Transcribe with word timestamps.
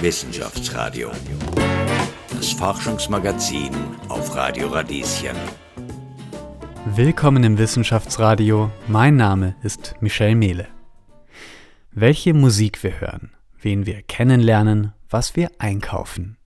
Wissenschaftsradio. 0.00 1.10
Das 2.30 2.52
Forschungsmagazin 2.52 3.70
auf 4.08 4.32
Radio 4.36 4.68
Radieschen. 4.68 5.36
Willkommen 6.94 7.42
im 7.42 7.58
Wissenschaftsradio. 7.58 8.70
Mein 8.86 9.16
Name 9.16 9.56
ist 9.64 9.96
Michel 10.00 10.36
Mehle. 10.36 10.68
Welche 11.90 12.32
Musik 12.32 12.84
wir 12.84 13.00
hören, 13.00 13.32
wen 13.60 13.86
wir 13.86 14.02
kennenlernen, 14.02 14.92
was 15.10 15.34
wir 15.34 15.50
einkaufen. 15.58 16.36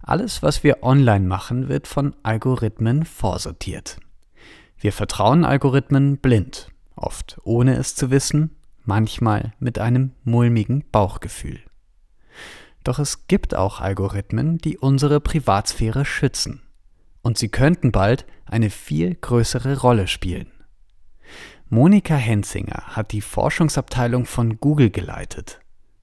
Alles, 0.00 0.42
was 0.42 0.64
wir 0.64 0.82
online 0.82 1.26
machen, 1.26 1.68
wird 1.68 1.86
von 1.86 2.16
Algorithmen 2.22 3.04
vorsortiert. 3.04 3.98
Wir 4.78 4.94
vertrauen 4.94 5.44
Algorithmen 5.44 6.16
blind, 6.16 6.70
oft 6.96 7.38
ohne 7.44 7.76
es 7.76 7.94
zu 7.94 8.10
wissen, 8.10 8.56
manchmal 8.86 9.52
mit 9.58 9.78
einem 9.78 10.12
mulmigen 10.24 10.84
Bauchgefühl. 10.90 11.60
Doch 12.84 12.98
es 12.98 13.26
gibt 13.28 13.54
auch 13.54 13.80
Algorithmen, 13.80 14.58
die 14.58 14.78
unsere 14.78 15.20
Privatsphäre 15.20 16.04
schützen. 16.04 16.62
Und 17.22 17.38
sie 17.38 17.48
könnten 17.48 17.92
bald 17.92 18.26
eine 18.44 18.70
viel 18.70 19.14
größere 19.14 19.80
Rolle 19.80 20.08
spielen. 20.08 20.50
Monika 21.68 22.16
Henzinger 22.16 22.82
hat 22.88 23.12
die 23.12 23.20
Forschungsabteilung 23.20 24.26
von 24.26 24.58
Google 24.58 24.90
geleitet. 24.90 25.60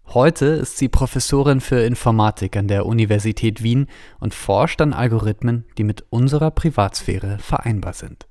Heute 0.08 0.46
ist 0.46 0.80
sie 0.80 0.90
Professorin 0.90 1.62
für 1.62 1.82
Informatik 1.82 2.58
an 2.58 2.68
der 2.68 2.88
Universität 2.88 3.62
Wien 3.62 3.86
und 4.20 4.34
forscht 4.34 4.82
an 4.82 4.94
Algorithmen, 4.94 5.66
die 5.78 5.84
mit 5.84 6.04
unserer 6.10 6.50
Privatsphäre 6.50 7.38
vereinbar 7.38 7.94
sind. 7.94 8.26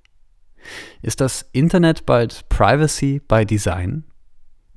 Ist 1.02 1.20
das 1.20 1.48
Internet 1.52 2.04
bald 2.04 2.48
Privacy 2.48 3.20
by 3.20 3.46
Design? 3.46 4.02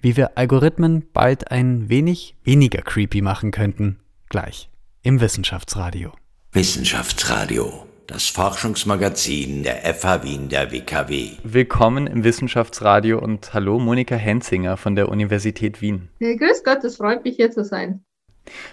Wie 0.04 0.18
wir 0.18 0.36
Algorithmen 0.36 1.06
bald 1.14 1.52
ein 1.52 1.88
wenig 1.88 2.36
weniger 2.44 2.82
creepy 2.82 3.22
machen 3.22 3.52
könnten, 3.52 4.00
gleich 4.30 4.72
im 5.04 5.22
Wissenschaftsradio. 5.22 6.12
Wissenschaftsradio, 6.54 7.86
das 8.08 8.26
Forschungsmagazin 8.26 9.62
der 9.62 9.94
FH 9.94 10.24
Wien 10.24 10.50
der 10.50 10.72
WKW. 10.72 11.34
Willkommen 11.44 12.08
im 12.08 12.24
Wissenschaftsradio 12.24 13.20
und 13.20 13.54
hallo 13.54 13.78
Monika 13.78 14.16
Henzinger 14.16 14.76
von 14.76 14.96
der 14.96 15.08
Universität 15.08 15.84
Wien. 15.84 16.10
Hey, 16.18 16.36
grüß 16.36 16.64
Gott, 16.64 16.84
es 16.84 16.96
freut 16.96 17.24
mich 17.24 17.36
hier 17.36 17.52
zu 17.52 17.64
sein. 17.64 18.04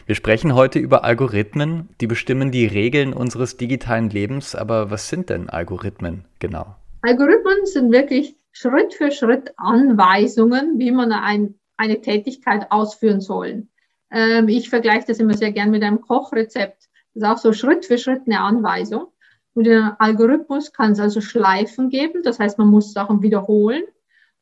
Wir 0.06 0.14
sprechen 0.14 0.54
heute 0.54 0.78
über 0.78 1.04
Algorithmen, 1.04 1.90
die 2.00 2.06
bestimmen 2.06 2.52
die 2.52 2.64
Regeln 2.64 3.12
unseres 3.12 3.58
digitalen 3.58 4.08
Lebens, 4.08 4.54
aber 4.54 4.90
was 4.90 5.10
sind 5.10 5.28
denn 5.28 5.50
Algorithmen 5.50 6.24
genau? 6.38 6.76
Algorithmen 7.02 7.66
sind 7.66 7.92
wirklich 7.92 8.37
Schritt 8.60 8.92
für 8.92 9.12
Schritt 9.12 9.52
Anweisungen, 9.56 10.80
wie 10.80 10.90
man 10.90 11.12
ein, 11.12 11.54
eine 11.76 12.00
Tätigkeit 12.00 12.72
ausführen 12.72 13.20
soll. 13.20 13.68
Ähm, 14.10 14.48
ich 14.48 14.68
vergleiche 14.68 15.06
das 15.06 15.20
immer 15.20 15.34
sehr 15.34 15.52
gern 15.52 15.70
mit 15.70 15.84
einem 15.84 16.00
Kochrezept. 16.00 16.88
Das 17.14 17.22
ist 17.22 17.28
auch 17.28 17.38
so 17.38 17.52
Schritt 17.52 17.86
für 17.86 17.98
Schritt 17.98 18.22
eine 18.26 18.40
Anweisung. 18.40 19.12
Und 19.54 19.68
in 19.68 19.74
einem 19.74 19.92
Algorithmus 20.00 20.72
kann 20.72 20.90
es 20.90 20.98
also 20.98 21.20
Schleifen 21.20 21.88
geben, 21.88 22.24
das 22.24 22.40
heißt, 22.40 22.58
man 22.58 22.66
muss 22.66 22.92
Sachen 22.92 23.22
wiederholen. 23.22 23.84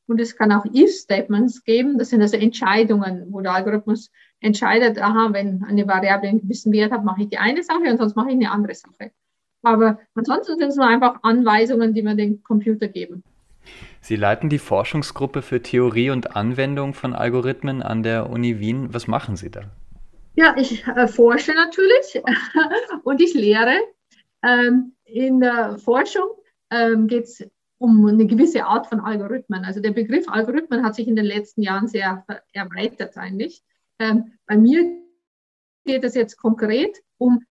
Und 0.06 0.18
es 0.18 0.34
kann 0.34 0.50
auch 0.50 0.64
If-Statements 0.64 1.64
geben, 1.64 1.98
das 1.98 2.08
sind 2.08 2.22
also 2.22 2.38
Entscheidungen, 2.38 3.26
wo 3.30 3.42
der 3.42 3.52
Algorithmus 3.52 4.10
entscheidet, 4.40 4.98
aha, 4.98 5.28
wenn 5.32 5.62
eine 5.62 5.86
Variable 5.86 6.30
einen 6.30 6.40
gewissen 6.40 6.72
Wert 6.72 6.92
hat, 6.92 7.04
mache 7.04 7.24
ich 7.24 7.28
die 7.28 7.38
eine 7.38 7.62
Sache 7.62 7.90
und 7.90 7.98
sonst 7.98 8.16
mache 8.16 8.30
ich 8.30 8.36
eine 8.36 8.50
andere 8.50 8.74
Sache. 8.74 9.10
Aber 9.62 9.98
ansonsten 10.14 10.58
sind 10.58 10.68
es 10.68 10.76
nur 10.76 10.86
einfach 10.86 11.18
Anweisungen, 11.22 11.92
die 11.92 12.02
wir 12.02 12.14
dem 12.14 12.42
Computer 12.42 12.88
geben. 12.88 13.22
Sie 14.06 14.14
leiten 14.14 14.48
die 14.48 14.60
Forschungsgruppe 14.60 15.42
für 15.42 15.62
Theorie 15.62 16.10
und 16.10 16.36
Anwendung 16.36 16.94
von 16.94 17.12
Algorithmen 17.12 17.82
an 17.82 18.04
der 18.04 18.30
Uni 18.30 18.60
Wien. 18.60 18.94
Was 18.94 19.08
machen 19.08 19.34
Sie 19.34 19.50
da? 19.50 19.62
Ja, 20.36 20.54
ich 20.56 20.86
äh, 20.86 21.08
forsche 21.08 21.52
natürlich 21.54 22.22
und 23.02 23.20
ich 23.20 23.34
lehre. 23.34 23.74
Ähm, 24.44 24.92
in 25.06 25.40
der 25.40 25.78
Forschung 25.78 26.22
ähm, 26.70 27.08
geht 27.08 27.24
es 27.24 27.50
um 27.78 28.06
eine 28.06 28.28
gewisse 28.28 28.64
Art 28.64 28.86
von 28.86 29.00
Algorithmen. 29.00 29.64
Also 29.64 29.80
der 29.80 29.90
Begriff 29.90 30.28
Algorithmen 30.28 30.84
hat 30.84 30.94
sich 30.94 31.08
in 31.08 31.16
den 31.16 31.26
letzten 31.26 31.62
Jahren 31.62 31.88
sehr 31.88 32.24
erweitert 32.52 33.18
eigentlich. 33.18 33.64
Ähm, 33.98 34.34
bei 34.46 34.56
mir 34.56 34.84
geht 35.84 36.04
es 36.04 36.14
jetzt 36.14 36.36
konkret 36.36 36.96
um 37.18 37.42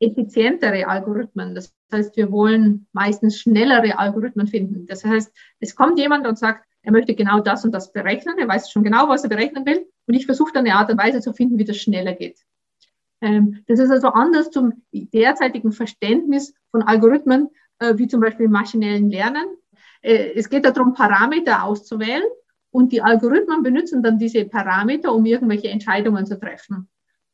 effizientere 0.00 0.86
Algorithmen. 0.86 1.54
Das 1.54 1.74
heißt, 1.92 2.16
wir 2.16 2.30
wollen 2.30 2.86
meistens 2.92 3.38
schnellere 3.38 3.98
Algorithmen 3.98 4.46
finden. 4.46 4.86
Das 4.86 5.04
heißt, 5.04 5.32
es 5.60 5.74
kommt 5.74 5.98
jemand 5.98 6.26
und 6.26 6.38
sagt, 6.38 6.66
er 6.82 6.92
möchte 6.92 7.14
genau 7.14 7.40
das 7.40 7.64
und 7.64 7.72
das 7.72 7.92
berechnen. 7.92 8.38
Er 8.38 8.48
weiß 8.48 8.70
schon 8.70 8.84
genau, 8.84 9.08
was 9.08 9.24
er 9.24 9.30
berechnen 9.30 9.64
will. 9.64 9.86
Und 10.06 10.14
ich 10.14 10.26
versuche 10.26 10.52
dann 10.52 10.66
eine 10.66 10.76
Art 10.76 10.90
und 10.90 10.98
Weise 10.98 11.20
zu 11.20 11.32
finden, 11.32 11.58
wie 11.58 11.64
das 11.64 11.78
schneller 11.78 12.12
geht. 12.12 12.38
Ähm, 13.22 13.64
das 13.66 13.78
ist 13.78 13.90
also 13.90 14.08
anders 14.08 14.50
zum 14.50 14.84
derzeitigen 14.92 15.72
Verständnis 15.72 16.54
von 16.70 16.82
Algorithmen, 16.82 17.48
äh, 17.78 17.96
wie 17.96 18.06
zum 18.06 18.20
Beispiel 18.20 18.48
maschinellen 18.48 19.10
Lernen. 19.10 19.46
Äh, 20.02 20.32
es 20.34 20.50
geht 20.50 20.66
darum, 20.66 20.92
Parameter 20.92 21.64
auszuwählen 21.64 22.24
und 22.70 22.92
die 22.92 23.00
Algorithmen 23.00 23.62
benutzen 23.62 24.02
dann 24.02 24.18
diese 24.18 24.44
Parameter, 24.44 25.14
um 25.14 25.24
irgendwelche 25.24 25.68
Entscheidungen 25.68 26.26
zu 26.26 26.38
treffen. 26.38 26.90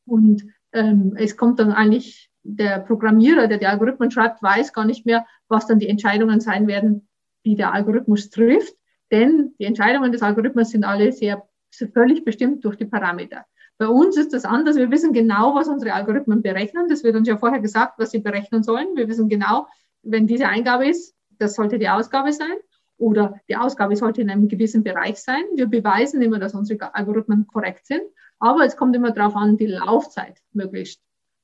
Und 0.07 0.45
ähm, 0.73 1.15
es 1.17 1.37
kommt 1.37 1.59
dann 1.59 1.73
eigentlich 1.73 2.30
der 2.43 2.81
Programmierer, 2.81 3.47
der 3.47 3.59
die 3.59 3.67
Algorithmen 3.67 4.11
schreibt, 4.11 4.43
weiß 4.43 4.73
gar 4.73 4.85
nicht 4.85 5.07
mehr, 5.07 5.27
was 5.49 5.67
dann 5.67 5.79
die 5.79 5.89
Entscheidungen 5.89 6.41
sein 6.41 6.67
werden, 6.67 7.09
die 7.45 7.57
der 7.57 7.73
Algorithmus 7.73 8.31
trifft. 8.31 8.75
Denn 9.11 9.55
die 9.59 9.65
Entscheidungen 9.65 10.13
des 10.13 10.23
Algorithmus 10.23 10.71
sind 10.71 10.85
alle 10.85 11.13
sehr, 11.13 11.47
völlig 11.93 12.25
bestimmt 12.25 12.65
durch 12.65 12.77
die 12.77 12.85
Parameter. 12.85 13.45
Bei 13.79 13.87
uns 13.87 14.17
ist 14.17 14.35
das 14.35 14.45
anders. 14.45 14.77
Wir 14.77 14.91
wissen 14.91 15.13
genau, 15.13 15.55
was 15.55 15.69
unsere 15.69 15.95
Algorithmen 15.95 16.43
berechnen. 16.43 16.89
Das 16.89 17.03
wird 17.03 17.17
uns 17.17 17.29
ja 17.29 17.39
vorher 17.39 17.61
gesagt, 17.61 17.95
was 17.99 18.11
sie 18.11 18.19
berechnen 18.19 18.63
sollen. 18.63 18.89
Wir 18.95 19.09
wissen 19.09 19.29
genau, 19.29 19.67
wenn 20.03 20.27
diese 20.27 20.49
Eingabe 20.49 20.89
ist, 20.89 21.15
das 21.39 21.55
sollte 21.55 21.79
die 21.79 21.89
Ausgabe 21.89 22.33
sein. 22.33 22.57
Oder 22.99 23.41
die 23.49 23.57
Ausgabe 23.57 23.97
sollte 23.97 24.21
in 24.21 24.29
einem 24.29 24.49
gewissen 24.49 24.83
Bereich 24.83 25.17
sein. 25.17 25.43
Wir 25.55 25.67
beweisen 25.67 26.21
immer, 26.21 26.39
dass 26.39 26.55
unsere 26.55 26.95
Algorithmen 26.95 27.47
korrekt 27.47 27.87
sind. 27.87 28.03
Aber 28.39 28.65
es 28.65 28.77
kommt 28.77 28.95
immer 28.95 29.13
darauf 29.13 29.35
an, 29.35 29.57
die 29.57 29.67
Laufzeit 29.67 30.39
möglichst 30.53 31.01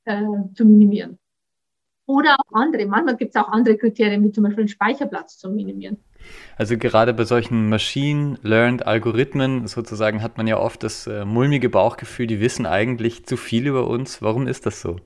äh, 0.06 0.22
zu 0.54 0.64
minimieren. 0.64 1.18
Oder 2.06 2.36
auch 2.38 2.52
andere. 2.54 2.86
Manchmal 2.86 3.16
gibt 3.16 3.34
es 3.34 3.42
auch 3.42 3.48
andere 3.48 3.76
Kriterien, 3.76 4.22
wie 4.24 4.30
zum 4.30 4.44
Beispiel 4.44 4.64
den 4.64 4.68
Speicherplatz 4.68 5.38
zu 5.38 5.50
minimieren. 5.50 5.98
Also 6.56 6.78
gerade 6.78 7.12
bei 7.12 7.24
solchen 7.24 7.68
Machine-Learned-Algorithmen 7.68 9.66
sozusagen 9.66 10.22
hat 10.22 10.36
man 10.36 10.46
ja 10.46 10.58
oft 10.58 10.82
das 10.82 11.06
äh, 11.06 11.24
mulmige 11.24 11.68
Bauchgefühl, 11.68 12.26
die 12.26 12.40
wissen 12.40 12.64
eigentlich 12.64 13.26
zu 13.26 13.36
viel 13.36 13.66
über 13.66 13.88
uns. 13.88 14.22
Warum 14.22 14.46
ist 14.46 14.66
das 14.66 14.80
so? 14.80 14.96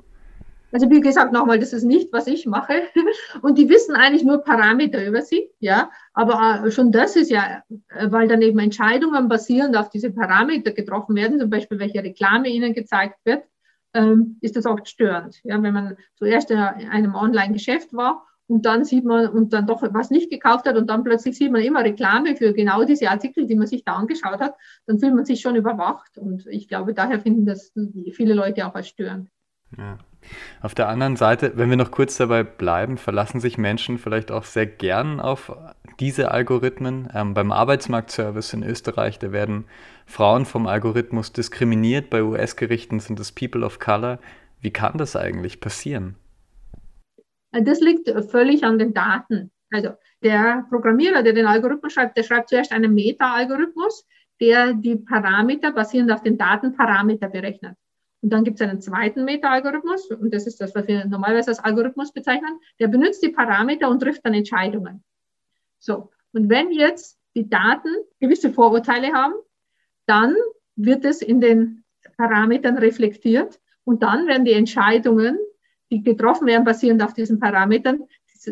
Also 0.73 0.89
wie 0.89 1.01
gesagt, 1.01 1.33
nochmal, 1.33 1.59
das 1.59 1.73
ist 1.73 1.83
nicht, 1.85 2.13
was 2.13 2.27
ich 2.27 2.47
mache. 2.47 2.83
Und 3.43 3.59
die 3.59 3.69
wissen 3.69 3.97
eigentlich 3.97 4.23
nur 4.23 4.39
Parameter 4.39 5.05
über 5.05 5.23
sie, 5.23 5.51
ja. 5.59 5.91
Aber 6.13 6.65
äh, 6.67 6.71
schon 6.71 6.93
das 6.93 7.17
ist 7.17 7.31
ja, 7.31 7.63
äh, 7.89 8.11
weil 8.11 8.29
dann 8.29 8.43
eben 8.43 8.59
Entscheidungen 8.59 9.29
basierend 9.29 9.77
auf 9.77 9.91
diese 9.91 10.13
Parameter 10.13 10.73
getroffen 10.73 11.17
werden, 11.17 11.41
zum 11.41 11.51
Beispiel 11.51 11.79
welche 11.79 12.03
Reklame 12.05 12.49
ihnen 12.49 12.73
gezeigt 12.73 13.19
wird, 13.25 13.43
ähm, 13.95 14.37
ist 14.41 14.57
das 14.57 14.67
oft 14.67 14.89
störend. 14.89 15.41
Ja, 15.45 15.63
wenn 15.63 15.75
man 15.75 15.97
zuerst 16.17 16.51
in 16.51 16.59
einem 16.59 17.15
Online-Geschäft 17.15 17.93
war 17.93 18.27
und 18.47 18.67
dann 18.67 18.85
sieht 18.85 19.05
man 19.05 19.29
und 19.29 19.53
dann 19.53 19.67
doch 19.67 19.83
was 19.83 20.11
nicht 20.11 20.31
gekauft 20.31 20.67
hat 20.67 20.77
und 20.77 20.89
dann 20.89 21.05
plötzlich 21.05 21.37
sieht 21.37 21.53
man 21.53 21.63
immer 21.63 21.85
Reklame 21.85 22.37
für 22.37 22.53
genau 22.53 22.85
diese 22.85 23.09
Artikel, 23.11 23.47
die 23.47 23.55
man 23.55 23.67
sich 23.67 23.85
da 23.85 23.95
angeschaut 23.95 24.41
hat, 24.41 24.55
dann 24.87 24.99
fühlt 24.99 25.15
man 25.15 25.25
sich 25.25 25.41
schon 25.41 25.57
überwacht. 25.57 26.19
Und 26.19 26.47
ich 26.47 26.69
glaube, 26.69 26.95
daher 26.95 27.21
finden 27.21 27.47
das 27.47 27.73
viele 28.13 28.35
Leute 28.35 28.67
auch 28.67 28.75
als 28.75 28.89
störend. 28.89 29.29
Ja. 29.77 29.99
Auf 30.61 30.75
der 30.75 30.89
anderen 30.89 31.17
Seite, 31.17 31.53
wenn 31.55 31.71
wir 31.71 31.77
noch 31.77 31.91
kurz 31.91 32.17
dabei 32.17 32.43
bleiben, 32.43 32.99
verlassen 32.99 33.41
sich 33.41 33.57
Menschen 33.57 33.99
vielleicht 33.99 34.31
auch 34.31 34.45
sehr 34.45 34.67
gern 34.67 35.21
auf 35.21 35.53
diese 35.99 36.31
Algorithmen. 36.31 37.09
Ähm, 37.15 37.35
beim 37.35 37.53
Arbeitsmarktservice 37.53 38.53
in 38.53 38.63
Österreich, 38.63 39.19
da 39.19 39.33
werden 39.33 39.65
Frauen 40.11 40.45
vom 40.45 40.67
Algorithmus 40.67 41.33
diskriminiert. 41.33 42.11
Bei 42.11 42.23
US-Gerichten 42.23 42.99
sind 42.99 43.21
es 43.21 43.33
People 43.33 43.65
of 43.65 43.79
Color. 43.79 44.19
Wie 44.61 44.73
kann 44.73 44.99
das 44.99 45.15
eigentlich 45.17 45.61
passieren? 45.61 46.17
Das 47.53 47.81
liegt 47.81 48.09
völlig 48.31 48.65
an 48.65 48.79
den 48.79 48.93
Daten. 48.93 49.51
Also 49.73 49.91
der 50.23 50.67
Programmierer, 50.69 51.23
der 51.23 51.33
den 51.33 51.47
Algorithmus 51.47 51.93
schreibt, 51.93 52.17
der 52.17 52.25
schreibt 52.25 52.49
zuerst 52.49 52.73
einen 52.73 52.93
Meta-Algorithmus, 52.93 54.05
der 54.41 54.75
die 54.75 54.97
Parameter 54.97 55.73
basierend 55.73 56.11
auf 56.11 56.23
den 56.23 56.37
Datenparameter 56.37 57.29
berechnet. 57.29 57.77
Und 58.21 58.33
dann 58.33 58.45
gibt 58.45 58.61
es 58.61 58.69
einen 58.69 58.81
zweiten 58.81 59.25
Meta-Algorithmus, 59.25 60.11
und 60.11 60.35
das 60.35 60.47
ist 60.47 60.61
das, 60.61 60.75
was 60.75 60.87
wir 60.89 61.07
normalerweise 61.07 61.51
als 61.51 61.61
Algorithmus 61.61 62.13
bezeichnen, 62.13 62.59
der 62.79 62.89
benutzt 62.89 63.23
die 63.23 63.31
Parameter 63.31 63.89
und 63.89 64.01
trifft 64.01 64.27
dann 64.27 64.35
Entscheidungen. 64.35 65.03
So, 65.79 66.11
und 66.33 66.51
wenn 66.51 66.71
jetzt 66.73 67.19
die 67.35 67.49
Daten 67.49 67.95
gewisse 68.19 68.53
Vorurteile 68.53 69.13
haben, 69.13 69.35
dann 70.11 70.35
wird 70.75 71.05
es 71.05 71.23
in 71.23 71.41
den 71.41 71.85
Parametern 72.17 72.77
reflektiert 72.77 73.61
und 73.85 74.03
dann 74.03 74.27
werden 74.27 74.45
die 74.45 74.53
Entscheidungen, 74.53 75.39
die 75.91 76.03
getroffen 76.03 76.49
werden, 76.49 76.65
basierend 76.65 77.03
auf 77.03 77.15
diesen 77.15 77.39
Parametern, 77.39 78.01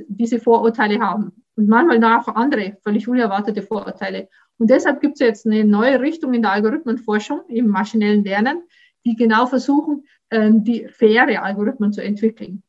diese 0.07 0.39
Vorurteile 0.39 1.01
haben. 1.01 1.45
Und 1.57 1.69
manchmal 1.69 2.03
auch 2.05 2.29
andere, 2.29 2.77
völlig 2.85 3.09
unerwartete 3.09 3.63
Vorurteile. 3.63 4.29
Und 4.59 4.71
deshalb 4.71 5.01
gibt 5.01 5.15
es 5.15 5.21
jetzt 5.21 5.47
eine 5.47 5.65
neue 5.65 6.01
Richtung 6.01 6.33
in 6.33 6.43
der 6.43 6.53
Algorithmenforschung, 6.53 7.41
im 7.49 7.67
maschinellen 7.67 8.25
Lernen, 8.25 8.63
die 9.05 9.17
genau 9.17 9.47
versuchen, 9.47 10.05
ähm, 10.31 10.63
die 10.63 10.87
faire 10.89 11.43
Algorithmen 11.43 11.93
zu 11.93 12.03
entwickeln. 12.03 12.63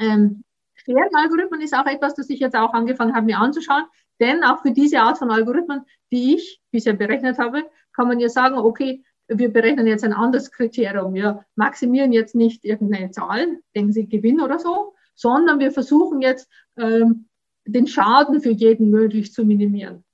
Ähm, 0.00 0.42
faire 0.84 1.08
Algorithmen 1.12 1.60
ist 1.60 1.74
auch 1.74 1.86
etwas, 1.86 2.14
das 2.14 2.28
ich 2.28 2.40
jetzt 2.40 2.56
auch 2.56 2.72
angefangen 2.72 3.14
habe, 3.14 3.26
mir 3.26 3.38
anzuschauen. 3.38 3.84
Denn 4.20 4.42
auch 4.44 4.62
für 4.62 4.72
diese 4.72 5.00
Art 5.00 5.18
von 5.18 5.30
Algorithmen, 5.30 5.82
die 6.12 6.34
ich 6.34 6.60
bisher 6.70 6.94
berechnet 6.94 7.38
habe, 7.38 7.64
kann 7.94 8.08
man 8.08 8.20
ja 8.20 8.28
sagen, 8.28 8.56
okay, 8.56 9.02
wir 9.28 9.52
berechnen 9.52 9.86
jetzt 9.86 10.04
ein 10.04 10.12
anderes 10.12 10.50
Kriterium. 10.50 11.14
Wir 11.14 11.44
maximieren 11.54 12.12
jetzt 12.12 12.34
nicht 12.34 12.64
irgendeine 12.64 13.10
Zahl, 13.10 13.58
denken 13.74 13.92
Sie 13.92 14.06
Gewinn 14.06 14.40
oder 14.40 14.58
so, 14.58 14.94
sondern 15.14 15.58
wir 15.58 15.72
versuchen 15.72 16.20
jetzt 16.20 16.48
ähm, 16.76 17.26
den 17.64 17.86
Schaden 17.86 18.40
für 18.40 18.50
jeden 18.50 18.90
möglichst 18.90 19.34
zu 19.34 19.44
minimieren. 19.44 20.04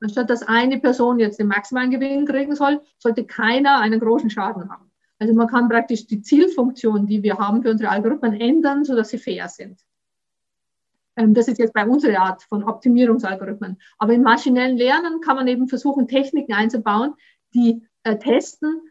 Anstatt 0.00 0.30
dass 0.30 0.42
eine 0.42 0.78
Person 0.78 1.18
jetzt 1.18 1.38
den 1.38 1.48
maximalen 1.48 1.90
Gewinn 1.90 2.26
kriegen 2.26 2.54
soll, 2.54 2.80
sollte 2.98 3.24
keiner 3.24 3.80
einen 3.80 4.00
großen 4.00 4.30
Schaden 4.30 4.70
haben. 4.70 4.90
Also 5.18 5.34
man 5.34 5.48
kann 5.48 5.68
praktisch 5.68 6.06
die 6.06 6.20
Zielfunktion, 6.20 7.06
die 7.06 7.22
wir 7.22 7.38
haben 7.38 7.62
für 7.62 7.70
unsere 7.70 7.90
Algorithmen, 7.90 8.34
ändern, 8.34 8.84
sodass 8.84 9.08
sie 9.08 9.18
fair 9.18 9.48
sind. 9.48 9.80
Ähm, 11.16 11.34
das 11.34 11.48
ist 11.48 11.58
jetzt 11.58 11.72
bei 11.72 11.86
unserer 11.86 12.20
Art 12.20 12.42
von 12.42 12.64
Optimierungsalgorithmen. 12.64 13.80
Aber 13.98 14.12
im 14.12 14.22
maschinellen 14.22 14.76
Lernen 14.76 15.20
kann 15.20 15.36
man 15.36 15.48
eben 15.48 15.68
versuchen, 15.68 16.08
Techniken 16.08 16.52
einzubauen, 16.52 17.14
die 17.54 17.82
äh, 18.02 18.18
testen, 18.18 18.90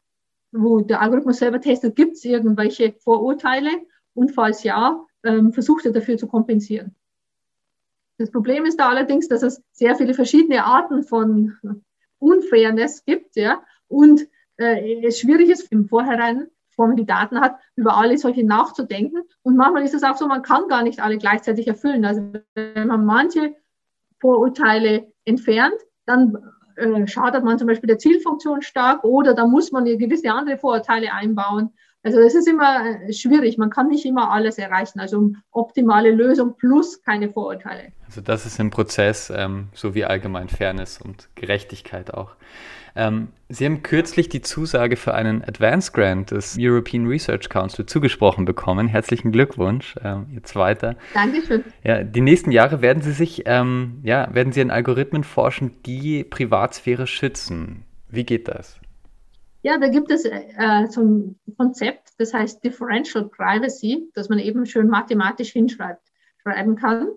wo 0.51 0.81
der 0.81 1.01
Algorithmus 1.01 1.37
selber 1.37 1.59
testet, 1.59 1.95
gibt 1.95 2.13
es 2.13 2.25
irgendwelche 2.25 2.93
Vorurteile 2.93 3.69
und 4.13 4.31
falls 4.31 4.63
ja, 4.63 5.05
ähm, 5.23 5.51
versucht 5.51 5.85
er 5.85 5.91
dafür 5.91 6.17
zu 6.17 6.27
kompensieren. 6.27 6.95
Das 8.17 8.31
Problem 8.31 8.65
ist 8.65 8.79
da 8.79 8.89
allerdings, 8.89 9.27
dass 9.27 9.41
es 9.41 9.61
sehr 9.71 9.95
viele 9.95 10.13
verschiedene 10.13 10.63
Arten 10.63 11.03
von 11.03 11.57
Unfairness 12.19 13.03
gibt, 13.03 13.35
ja, 13.35 13.63
und 13.87 14.21
äh, 14.57 15.05
es 15.05 15.19
schwierig 15.19 15.49
ist 15.49 15.71
im 15.71 15.87
Vorhinein, 15.87 16.47
bevor 16.73 16.87
man 16.87 16.97
die 16.97 17.05
Daten 17.05 17.39
hat, 17.39 17.55
über 17.75 17.95
alle 17.97 18.17
solche 18.17 18.43
nachzudenken. 18.43 19.21
Und 19.43 19.55
manchmal 19.55 19.83
ist 19.83 19.93
es 19.93 20.03
auch 20.03 20.17
so, 20.17 20.27
man 20.27 20.41
kann 20.41 20.67
gar 20.67 20.83
nicht 20.83 20.99
alle 20.99 21.17
gleichzeitig 21.17 21.67
erfüllen. 21.67 22.03
Also 22.03 22.33
wenn 22.55 22.87
man 22.87 23.05
manche 23.05 23.55
Vorurteile 24.19 25.07
entfernt, 25.25 25.75
dann 26.05 26.37
äh, 26.75 27.05
schadet 27.07 27.43
man 27.43 27.59
zum 27.59 27.67
Beispiel 27.67 27.87
der 27.87 27.99
Zielfunktion 27.99 28.61
stark 28.61 29.03
oder 29.03 29.35
da 29.35 29.45
muss 29.45 29.71
man 29.71 29.85
gewisse 29.85 30.31
andere 30.31 30.57
Vorurteile 30.57 31.13
einbauen. 31.13 31.69
Also 32.01 32.19
es 32.19 32.33
ist 32.35 32.47
immer 32.47 32.85
äh, 32.85 33.13
schwierig, 33.13 33.57
man 33.57 33.69
kann 33.69 33.87
nicht 33.87 34.05
immer 34.05 34.31
alles 34.31 34.57
erreichen. 34.57 34.99
Also 34.99 35.31
optimale 35.51 36.11
Lösung 36.11 36.57
plus 36.57 37.01
keine 37.03 37.31
Vorurteile. 37.31 37.93
Also 38.07 38.21
das 38.21 38.45
ist 38.45 38.59
im 38.59 38.71
Prozess, 38.71 39.31
ähm, 39.33 39.67
so 39.73 39.93
wie 39.93 40.05
allgemein 40.05 40.49
Fairness 40.49 40.99
und 40.99 41.29
Gerechtigkeit 41.35 42.13
auch. 42.13 42.35
Ähm, 42.95 43.29
Sie 43.49 43.65
haben 43.65 43.83
kürzlich 43.83 44.29
die 44.29 44.41
Zusage 44.41 44.95
für 44.95 45.13
einen 45.13 45.43
Advance 45.43 45.91
Grant 45.91 46.31
des 46.31 46.57
European 46.59 47.07
Research 47.07 47.49
Council 47.49 47.85
zugesprochen 47.85 48.45
bekommen. 48.45 48.87
Herzlichen 48.87 49.31
Glückwunsch, 49.31 49.95
ähm, 50.03 50.27
Ihr 50.33 50.43
zweiter. 50.43 50.95
Dankeschön. 51.13 51.63
Ja, 51.83 52.03
die 52.03 52.21
nächsten 52.21 52.51
Jahre 52.51 52.81
werden 52.81 53.01
Sie 53.01 53.11
sich, 53.11 53.43
ähm, 53.45 53.99
ja, 54.03 54.33
werden 54.33 54.53
Sie 54.53 54.61
an 54.61 54.71
Algorithmen 54.71 55.23
forschen, 55.23 55.71
die 55.85 56.23
Privatsphäre 56.23 57.07
schützen. 57.07 57.83
Wie 58.09 58.25
geht 58.25 58.47
das? 58.47 58.79
Ja, 59.63 59.77
da 59.77 59.87
gibt 59.87 60.11
es 60.11 60.25
äh, 60.25 60.41
so 60.89 61.01
ein 61.01 61.39
Konzept, 61.57 62.09
das 62.17 62.33
heißt 62.33 62.63
Differential 62.63 63.29
Privacy, 63.29 64.09
das 64.13 64.29
man 64.29 64.39
eben 64.39 64.65
schön 64.65 64.87
mathematisch 64.87 65.51
hinschreibt, 65.51 66.11
schreiben 66.41 66.75
kann. 66.75 67.07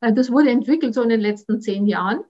Äh, 0.00 0.12
das 0.12 0.30
wurde 0.30 0.50
entwickelt 0.50 0.92
so 0.94 1.02
in 1.02 1.08
den 1.08 1.20
letzten 1.20 1.60
zehn 1.60 1.86
Jahren. 1.86 2.20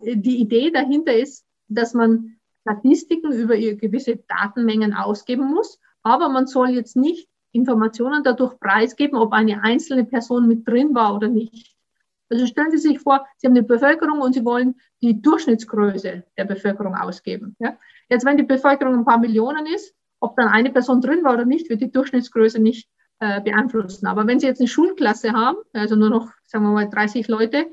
Äh, 0.00 0.16
die 0.16 0.38
Idee 0.40 0.70
dahinter 0.70 1.14
ist, 1.14 1.44
dass 1.74 1.94
man 1.94 2.36
Statistiken 2.62 3.32
über 3.32 3.56
gewisse 3.56 4.16
Datenmengen 4.28 4.94
ausgeben 4.94 5.52
muss, 5.52 5.78
aber 6.02 6.28
man 6.28 6.46
soll 6.46 6.70
jetzt 6.70 6.96
nicht 6.96 7.28
Informationen 7.52 8.22
dadurch 8.24 8.58
preisgeben, 8.58 9.18
ob 9.18 9.32
eine 9.32 9.62
einzelne 9.62 10.04
Person 10.04 10.48
mit 10.48 10.66
drin 10.66 10.94
war 10.94 11.14
oder 11.14 11.28
nicht. 11.28 11.76
Also 12.30 12.46
stellen 12.46 12.70
Sie 12.70 12.78
sich 12.78 12.98
vor, 12.98 13.26
Sie 13.36 13.46
haben 13.46 13.54
eine 13.54 13.62
Bevölkerung 13.62 14.20
und 14.20 14.32
Sie 14.32 14.44
wollen 14.44 14.76
die 15.02 15.20
Durchschnittsgröße 15.20 16.24
der 16.38 16.44
Bevölkerung 16.44 16.94
ausgeben. 16.94 17.56
Ja? 17.58 17.76
Jetzt, 18.08 18.24
wenn 18.24 18.38
die 18.38 18.42
Bevölkerung 18.42 18.94
ein 18.94 19.04
paar 19.04 19.18
Millionen 19.18 19.66
ist, 19.66 19.94
ob 20.18 20.36
dann 20.36 20.48
eine 20.48 20.70
Person 20.70 21.00
drin 21.02 21.24
war 21.24 21.34
oder 21.34 21.44
nicht, 21.44 21.68
wird 21.68 21.82
die 21.82 21.90
Durchschnittsgröße 21.90 22.58
nicht 22.58 22.88
äh, 23.18 23.40
beeinflussen. 23.40 24.06
Aber 24.06 24.26
wenn 24.26 24.40
Sie 24.40 24.46
jetzt 24.46 24.60
eine 24.60 24.68
Schulklasse 24.68 25.32
haben, 25.32 25.58
also 25.74 25.94
nur 25.94 26.08
noch, 26.08 26.30
sagen 26.44 26.64
wir 26.64 26.72
mal, 26.72 26.88
30 26.88 27.28
Leute 27.28 27.66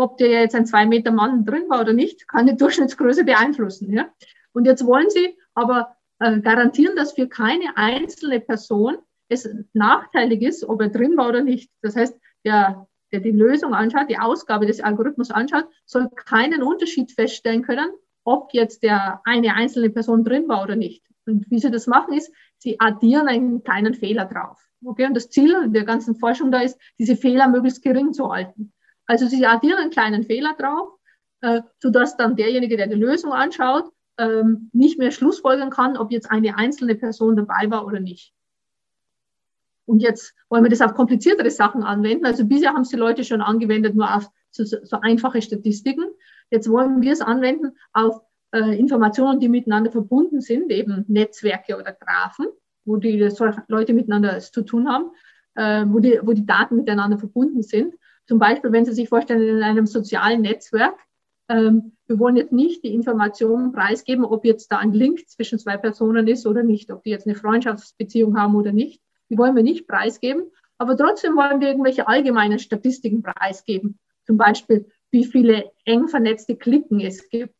ob 0.00 0.16
der 0.16 0.28
jetzt 0.28 0.54
ein 0.54 0.66
zwei 0.66 0.86
Meter 0.86 1.12
Mann 1.12 1.44
drin 1.44 1.68
war 1.68 1.80
oder 1.80 1.92
nicht, 1.92 2.26
kann 2.28 2.46
die 2.46 2.56
Durchschnittsgröße 2.56 3.24
beeinflussen. 3.24 3.92
Ja? 3.92 4.08
Und 4.52 4.66
jetzt 4.66 4.86
wollen 4.86 5.10
Sie 5.10 5.36
aber 5.54 5.96
äh, 6.18 6.40
garantieren, 6.40 6.96
dass 6.96 7.12
für 7.12 7.28
keine 7.28 7.76
einzelne 7.76 8.40
Person 8.40 8.96
es 9.28 9.48
nachteilig 9.72 10.42
ist, 10.42 10.64
ob 10.64 10.80
er 10.80 10.88
drin 10.88 11.16
war 11.16 11.28
oder 11.28 11.42
nicht. 11.42 11.70
Das 11.82 11.96
heißt, 11.96 12.18
der, 12.44 12.86
der 13.12 13.20
die 13.20 13.30
Lösung 13.30 13.74
anschaut, 13.74 14.10
die 14.10 14.18
Ausgabe 14.18 14.66
des 14.66 14.80
Algorithmus 14.80 15.30
anschaut, 15.30 15.66
soll 15.86 16.08
keinen 16.10 16.62
Unterschied 16.62 17.12
feststellen 17.12 17.62
können, 17.62 17.90
ob 18.24 18.52
jetzt 18.52 18.82
der 18.82 19.20
eine 19.24 19.54
einzelne 19.54 19.90
Person 19.90 20.24
drin 20.24 20.48
war 20.48 20.62
oder 20.62 20.76
nicht. 20.76 21.02
Und 21.26 21.50
wie 21.50 21.58
Sie 21.58 21.70
das 21.70 21.86
machen, 21.86 22.14
ist, 22.14 22.32
Sie 22.58 22.78
addieren 22.80 23.28
einen 23.28 23.62
kleinen 23.62 23.94
Fehler 23.94 24.24
drauf. 24.26 24.58
Okay, 24.84 25.06
und 25.06 25.14
das 25.14 25.30
Ziel 25.30 25.68
der 25.68 25.84
ganzen 25.84 26.16
Forschung 26.16 26.50
da 26.50 26.60
ist, 26.60 26.78
diese 26.98 27.16
Fehler 27.16 27.48
möglichst 27.48 27.82
gering 27.82 28.12
zu 28.12 28.32
halten. 28.32 28.72
Also 29.06 29.26
Sie 29.26 29.44
addieren 29.46 29.78
einen 29.78 29.90
kleinen 29.90 30.24
Fehler 30.24 30.54
drauf, 30.58 30.98
äh, 31.40 31.62
sodass 31.78 32.16
dann 32.16 32.36
derjenige, 32.36 32.76
der 32.76 32.86
die 32.86 32.94
Lösung 32.94 33.32
anschaut, 33.32 33.90
ähm, 34.18 34.70
nicht 34.72 34.98
mehr 34.98 35.10
schlussfolgern 35.10 35.70
kann, 35.70 35.96
ob 35.96 36.12
jetzt 36.12 36.30
eine 36.30 36.56
einzelne 36.56 36.94
Person 36.94 37.36
dabei 37.36 37.70
war 37.70 37.86
oder 37.86 38.00
nicht. 38.00 38.32
Und 39.84 40.00
jetzt 40.00 40.34
wollen 40.48 40.62
wir 40.62 40.70
das 40.70 40.80
auf 40.80 40.94
kompliziertere 40.94 41.50
Sachen 41.50 41.82
anwenden. 41.82 42.24
Also 42.24 42.46
bisher 42.46 42.72
haben 42.72 42.82
es 42.82 42.90
die 42.90 42.96
Leute 42.96 43.24
schon 43.24 43.40
angewendet, 43.40 43.94
nur 43.94 44.14
auf 44.14 44.30
so, 44.50 44.64
so 44.64 45.00
einfache 45.00 45.42
Statistiken. 45.42 46.04
Jetzt 46.50 46.70
wollen 46.70 47.02
wir 47.02 47.12
es 47.12 47.20
anwenden 47.20 47.76
auf 47.92 48.20
äh, 48.52 48.78
Informationen, 48.78 49.40
die 49.40 49.48
miteinander 49.48 49.90
verbunden 49.90 50.40
sind, 50.40 50.70
eben 50.70 51.04
Netzwerke 51.08 51.76
oder 51.76 51.92
Graphen, 51.92 52.46
wo 52.84 52.96
die 52.96 53.18
Leute 53.68 53.94
miteinander 53.94 54.38
zu 54.38 54.62
tun 54.62 54.88
haben, 54.88 55.10
äh, 55.54 55.84
wo, 55.88 55.98
die, 55.98 56.20
wo 56.22 56.32
die 56.32 56.46
Daten 56.46 56.76
miteinander 56.76 57.18
verbunden 57.18 57.62
sind. 57.62 57.94
Zum 58.26 58.38
Beispiel, 58.38 58.72
wenn 58.72 58.84
Sie 58.84 58.92
sich 58.92 59.08
vorstellen, 59.08 59.58
in 59.58 59.62
einem 59.62 59.86
sozialen 59.86 60.42
Netzwerk, 60.42 60.98
ähm, 61.48 61.92
wir 62.06 62.18
wollen 62.18 62.36
jetzt 62.36 62.52
nicht 62.52 62.84
die 62.84 62.94
Informationen 62.94 63.72
preisgeben, 63.72 64.24
ob 64.24 64.44
jetzt 64.44 64.68
da 64.70 64.78
ein 64.78 64.92
Link 64.92 65.28
zwischen 65.28 65.58
zwei 65.58 65.76
Personen 65.76 66.28
ist 66.28 66.46
oder 66.46 66.62
nicht, 66.62 66.90
ob 66.90 67.02
die 67.02 67.10
jetzt 67.10 67.26
eine 67.26 67.36
Freundschaftsbeziehung 67.36 68.38
haben 68.38 68.54
oder 68.54 68.72
nicht. 68.72 69.02
Die 69.28 69.38
wollen 69.38 69.56
wir 69.56 69.62
nicht 69.62 69.88
preisgeben, 69.88 70.44
aber 70.78 70.96
trotzdem 70.96 71.36
wollen 71.36 71.60
wir 71.60 71.68
irgendwelche 71.68 72.06
allgemeinen 72.06 72.58
Statistiken 72.58 73.22
preisgeben. 73.22 73.98
Zum 74.24 74.36
Beispiel, 74.36 74.86
wie 75.10 75.24
viele 75.24 75.72
eng 75.84 76.08
vernetzte 76.08 76.56
Klicken 76.56 77.00
es 77.00 77.28
gibt. 77.28 77.54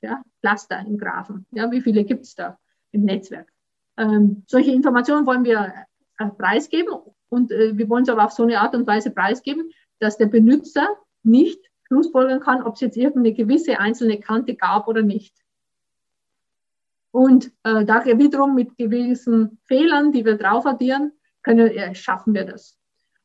Ja, 0.00 0.22
Cluster 0.40 0.84
im 0.86 0.98
Graphen. 0.98 1.46
Ja, 1.52 1.70
wie 1.70 1.80
viele 1.80 2.04
gibt 2.04 2.24
es 2.24 2.34
da 2.34 2.58
im 2.90 3.04
Netzwerk? 3.04 3.52
Ähm, 3.96 4.42
solche 4.46 4.72
Informationen 4.72 5.26
wollen 5.26 5.44
wir 5.44 5.72
äh, 6.18 6.26
preisgeben 6.26 6.92
und 7.28 7.52
äh, 7.52 7.76
wir 7.76 7.88
wollen 7.88 8.02
es 8.02 8.08
aber 8.08 8.24
auf 8.24 8.32
so 8.32 8.42
eine 8.42 8.60
Art 8.60 8.74
und 8.74 8.86
Weise 8.86 9.10
preisgeben, 9.10 9.70
dass 10.02 10.18
der 10.18 10.26
Benutzer 10.26 10.88
nicht 11.22 11.60
schlussfolgern 11.84 12.40
kann, 12.40 12.62
ob 12.62 12.74
es 12.74 12.80
jetzt 12.80 12.96
irgendeine 12.96 13.34
gewisse 13.34 13.78
einzelne 13.78 14.18
Kante 14.18 14.56
gab 14.56 14.88
oder 14.88 15.02
nicht. 15.02 15.34
Und 17.12 17.52
äh, 17.62 17.84
da 17.84 18.04
wiederum 18.04 18.54
mit 18.54 18.76
gewissen 18.76 19.60
Fehlern, 19.64 20.12
die 20.12 20.24
wir 20.24 20.38
drauf 20.38 20.66
addieren, 20.66 21.12
können, 21.42 21.68
äh, 21.68 21.94
schaffen 21.94 22.34
wir 22.34 22.44
das. 22.44 22.78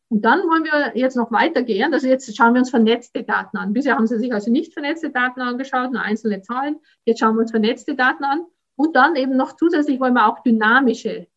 Und 0.10 0.24
dann 0.24 0.40
wollen 0.42 0.64
wir 0.64 0.96
jetzt 0.96 1.16
noch 1.16 1.32
weitergehen. 1.32 1.94
Also 1.94 2.08
jetzt 2.08 2.36
schauen 2.36 2.54
wir 2.54 2.60
uns 2.60 2.70
vernetzte 2.70 3.24
Daten 3.24 3.58
an. 3.58 3.74
Bisher 3.74 3.96
haben 3.96 4.08
Sie 4.08 4.18
sich 4.18 4.34
also 4.34 4.52
nicht 4.52 4.74
vernetzte 4.74 5.10
Daten 5.10 5.42
angeschaut, 5.42 5.92
nur 5.92 6.02
einzelne 6.02 6.42
Zahlen. 6.42 6.78
Jetzt 7.06 7.20
schauen 7.20 7.36
wir 7.36 7.42
uns 7.42 7.52
vernetzte 7.52 7.96
Daten 7.96 8.24
an. 8.24 8.46
Und 8.76 8.96
dann 8.96 9.16
eben 9.16 9.36
noch 9.36 9.56
zusätzlich 9.56 10.00
wollen 10.00 10.14
wir 10.14 10.28
auch 10.28 10.44
dynamische 10.44 11.28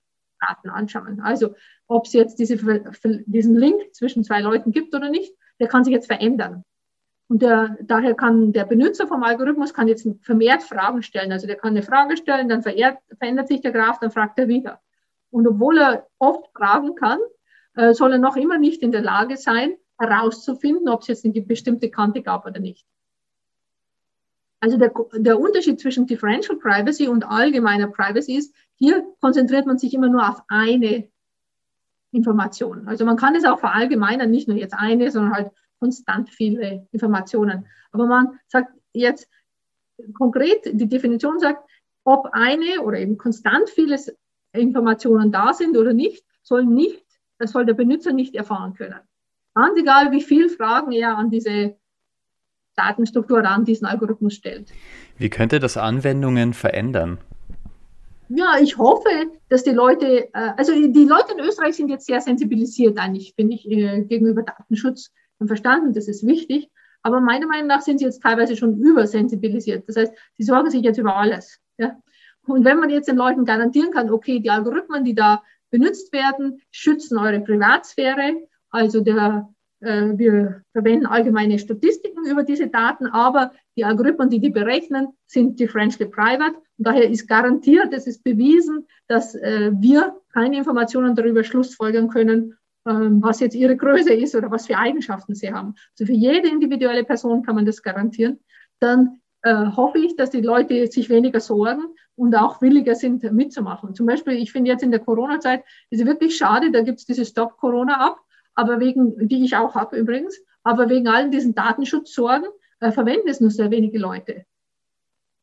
Daten 0.41 0.71
anschauen. 0.71 1.21
Also 1.21 1.55
ob 1.91 2.07
es 2.07 2.13
jetzt 2.13 2.39
diese, 2.39 2.57
diesen 3.27 3.57
Link 3.57 3.93
zwischen 3.95 4.23
zwei 4.23 4.41
Leuten 4.41 4.71
gibt 4.71 4.95
oder 4.95 5.11
nicht, 5.11 5.35
der 5.59 5.67
kann 5.67 5.83
sich 5.83 5.93
jetzt 5.93 6.07
verändern. 6.07 6.65
Und 7.29 7.43
der, 7.43 7.77
daher 7.83 8.15
kann 8.15 8.53
der 8.53 8.65
Benutzer 8.65 9.09
vom 9.09 9.25
Algorithmus 9.25 9.75
kann 9.75 9.89
jetzt 9.89 10.07
vermehrt 10.23 10.63
Fragen 10.63 11.03
stellen. 11.03 11.33
Also 11.33 11.49
der 11.49 11.57
kann 11.57 11.71
eine 11.71 11.83
Frage 11.83 12.17
stellen, 12.17 12.49
dann 12.49 12.63
verehrt, 12.63 12.99
verändert 13.19 13.49
sich 13.49 13.61
der 13.61 13.73
Graph, 13.73 13.99
dann 13.99 14.13
fragt 14.13 14.39
er 14.39 14.47
wieder. 14.47 14.81
Und 15.31 15.49
obwohl 15.49 15.79
er 15.79 16.07
oft 16.19 16.49
fragen 16.57 16.95
kann, 16.95 17.19
äh, 17.75 17.93
soll 17.93 18.13
er 18.13 18.19
noch 18.19 18.37
immer 18.37 18.59
nicht 18.59 18.83
in 18.83 18.93
der 18.93 19.03
Lage 19.03 19.37
sein, 19.37 19.75
herauszufinden, 19.99 20.89
ob 20.89 21.03
es 21.03 21.09
jetzt 21.09 21.25
eine 21.25 21.41
bestimmte 21.43 21.91
Kante 21.91 22.23
gab 22.23 22.47
oder 22.47 22.61
nicht. 22.61 22.87
Also 24.61 24.77
der, 24.77 24.93
der 25.15 25.41
Unterschied 25.41 25.81
zwischen 25.81 26.07
Differential 26.07 26.57
Privacy 26.57 27.09
und 27.09 27.25
allgemeiner 27.25 27.89
Privacy 27.89 28.37
ist, 28.37 28.55
hier 28.77 29.05
konzentriert 29.21 29.67
man 29.67 29.79
sich 29.79 29.93
immer 29.93 30.09
nur 30.09 30.29
auf 30.29 30.43
eine 30.49 31.11
Informationen. 32.13 32.89
Also 32.89 33.05
man 33.05 33.17
kann 33.17 33.35
es 33.35 33.45
auch 33.45 33.61
verallgemeinern, 33.61 34.31
nicht 34.31 34.49
nur 34.49 34.57
jetzt 34.57 34.75
eine, 34.75 35.11
sondern 35.11 35.35
halt 35.35 35.51
konstant 35.79 36.29
viele 36.31 36.87
Informationen. 36.93 37.67
Aber 37.93 38.07
man 38.07 38.39
sagt 38.49 38.73
jetzt 38.93 39.29
konkret, 40.15 40.61
die 40.65 40.89
Definition 40.89 41.39
sagt, 41.39 41.63
ob 42.05 42.29
eine 42.33 42.83
oder 42.83 42.99
eben 42.99 43.19
konstant 43.19 43.69
viele 43.71 43.99
Informationen 44.53 45.31
da 45.31 45.53
sind 45.53 45.77
oder 45.77 45.93
nicht, 45.93 46.25
soll 46.43 46.65
nicht, 46.65 47.05
das 47.39 47.53
soll 47.53 47.65
der 47.65 47.75
Benutzer 47.75 48.13
nicht 48.13 48.35
erfahren 48.35 48.75
können. 48.75 49.01
Ganz 49.55 49.79
egal, 49.79 50.13
wie 50.13 50.23
viele 50.23 50.49
Fragen 50.49 50.93
er 50.93 51.17
an 51.17 51.31
diese 51.31 51.77
Datenstruktur, 52.77 53.45
an 53.45 53.65
diesen 53.65 53.87
Algorithmus 53.87 54.35
stellt. 54.35 54.73
Wie 55.19 55.29
könnte 55.29 55.61
das 55.61 55.77
Anwendungen 55.77 56.55
verändern? 56.55 57.19
Ja, 58.33 58.59
ich 58.61 58.79
hoffe, 58.79 59.09
dass 59.49 59.65
die 59.65 59.73
Leute, 59.73 60.33
äh, 60.33 60.53
also 60.57 60.73
die 60.73 61.05
Leute 61.05 61.33
in 61.33 61.41
Österreich 61.41 61.75
sind 61.75 61.89
jetzt 61.89 62.07
sehr 62.07 62.21
sensibilisiert 62.21 62.97
eigentlich, 62.97 63.35
finde 63.35 63.55
ich, 63.55 63.69
äh, 63.69 64.03
gegenüber 64.05 64.45
Datenschutz 64.45 65.11
und 65.39 65.49
verstanden, 65.49 65.93
das 65.95 66.07
ist 66.07 66.25
wichtig. 66.25 66.71
Aber 67.03 67.21
meiner 67.21 67.49
Meinung 67.49 67.67
nach 67.67 67.81
sind 67.81 67.99
sie 67.99 68.05
jetzt 68.05 68.23
teilweise 68.23 68.57
schon 68.57 68.79
übersensibilisiert. 68.79 69.89
Das 69.89 69.97
heißt, 69.97 70.13
sie 70.39 70.45
sorgen 70.45 70.71
sich 70.71 70.83
jetzt 70.83 70.99
über 70.99 71.17
alles. 71.17 71.59
Ja? 71.77 71.99
Und 72.47 72.65
wenn 72.65 72.79
man 72.79 72.91
jetzt 72.91 73.09
den 73.09 73.17
Leuten 73.17 73.45
garantieren 73.45 73.91
kann, 73.91 74.11
okay, 74.11 74.39
die 74.39 74.51
Algorithmen, 74.51 75.05
die 75.05 75.15
da 75.15 75.43
benutzt 75.71 76.13
werden, 76.13 76.61
schützen 76.71 77.19
eure 77.19 77.41
Privatsphäre, 77.41 78.47
also 78.71 79.01
der, 79.01 79.53
wir 79.81 80.63
verwenden 80.73 81.07
allgemeine 81.07 81.59
Statistiken 81.59 82.27
über 82.27 82.43
diese 82.43 82.69
Daten, 82.69 83.07
aber 83.07 83.53
die 83.77 83.85
Algorithmen, 83.85 84.29
die 84.29 84.41
die 84.41 84.51
berechnen, 84.51 85.09
sind 85.27 85.59
differentially 85.59 86.11
private. 86.11 86.57
Und 86.57 86.87
daher 86.87 87.09
ist 87.09 87.27
garantiert, 87.27 87.93
es 87.93 88.07
ist 88.07 88.23
bewiesen, 88.23 88.87
dass 89.07 89.35
äh, 89.35 89.71
wir 89.75 90.17
keine 90.33 90.59
Informationen 90.59 91.15
darüber 91.15 91.45
schlussfolgern 91.45 92.09
können, 92.09 92.59
ähm, 92.87 93.23
was 93.23 93.41
jetzt 93.41 93.55
ihre 93.55 93.77
Größe 93.77 94.13
ist 94.13 94.35
oder 94.35 94.51
was 94.51 94.67
für 94.67 94.77
Eigenschaften 94.77 95.35
sie 95.35 95.53
haben. 95.53 95.75
Also 95.93 96.07
für 96.07 96.19
jede 96.19 96.49
individuelle 96.49 97.05
Person 97.05 97.43
kann 97.43 97.55
man 97.55 97.67
das 97.67 97.83
garantieren. 97.83 98.39
Dann 98.81 99.21
äh, 99.43 99.67
hoffe 99.77 99.99
ich, 99.99 100.17
dass 100.17 100.31
die 100.31 100.41
Leute 100.41 100.87
sich 100.87 101.09
weniger 101.09 101.41
sorgen 101.41 101.85
und 102.17 102.35
auch 102.35 102.61
williger 102.61 102.95
sind, 102.95 103.23
mitzumachen. 103.33 103.95
Zum 103.95 104.07
Beispiel, 104.07 104.35
ich 104.35 104.53
finde 104.53 104.71
jetzt 104.71 104.83
in 104.83 104.91
der 104.91 105.01
Corona-Zeit, 105.01 105.65
ist 105.91 106.01
es 106.01 106.07
wirklich 106.07 106.37
schade, 106.37 106.71
da 106.71 106.83
gibt 106.83 106.99
es 106.99 107.07
diese 107.07 107.25
Stop 107.25 107.57
Corona 107.57 107.95
ab, 108.07 108.21
aber 108.61 108.79
wegen, 108.79 109.27
die 109.27 109.43
ich 109.45 109.57
auch 109.57 109.75
habe 109.75 109.97
übrigens, 109.97 110.39
aber 110.63 110.91
wegen 110.91 111.09
allen 111.09 111.31
diesen 111.31 111.55
Datenschutzsorgen 111.55 112.49
äh, 112.81 112.93
verwenden 112.93 113.29
es 113.29 113.41
nur 113.41 113.51
sehr 113.51 113.71
wenige 113.71 113.99
Leute. 113.99 114.45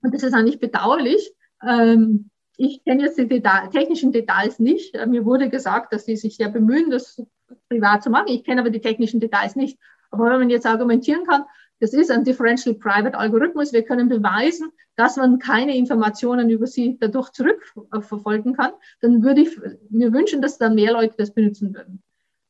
Und 0.03 0.13
das 0.13 0.21
ist 0.21 0.33
eigentlich 0.33 0.59
bedauerlich. 0.59 1.33
Ähm, 1.67 2.29
ich 2.57 2.83
kenne 2.83 3.03
jetzt 3.03 3.17
die 3.17 3.27
Deta 3.27 3.67
technischen 3.67 4.11
Details 4.11 4.59
nicht. 4.59 4.93
Äh, 4.93 5.07
mir 5.07 5.25
wurde 5.25 5.49
gesagt, 5.49 5.93
dass 5.93 6.05
sie 6.05 6.15
sich 6.15 6.37
sehr 6.37 6.49
bemühen, 6.49 6.91
das 6.91 7.21
privat 7.69 8.03
zu 8.03 8.11
machen. 8.11 8.27
Ich 8.27 8.43
kenne 8.43 8.61
aber 8.61 8.69
die 8.69 8.81
technischen 8.81 9.19
Details 9.19 9.55
nicht. 9.55 9.79
Aber 10.11 10.25
wenn 10.25 10.39
man 10.39 10.49
jetzt 10.51 10.67
argumentieren 10.67 11.25
kann, 11.25 11.43
das 11.79 11.93
ist 11.93 12.11
ein 12.11 12.23
Differential 12.23 12.75
Private 12.75 13.17
Algorithmus, 13.17 13.73
wir 13.73 13.83
können 13.83 14.09
beweisen, 14.09 14.71
dass 14.95 15.17
man 15.17 15.39
keine 15.39 15.75
Informationen 15.75 16.49
über 16.49 16.65
sie 16.67 16.97
dadurch 16.99 17.31
zurückverfolgen 17.31 18.55
kann, 18.55 18.71
dann 19.01 19.23
würde 19.23 19.41
ich 19.41 19.59
mir 19.89 20.13
wünschen, 20.13 20.41
dass 20.41 20.57
da 20.57 20.69
mehr 20.69 20.93
Leute 20.93 21.15
das 21.17 21.33
benutzen 21.33 21.75
würden. 21.75 22.01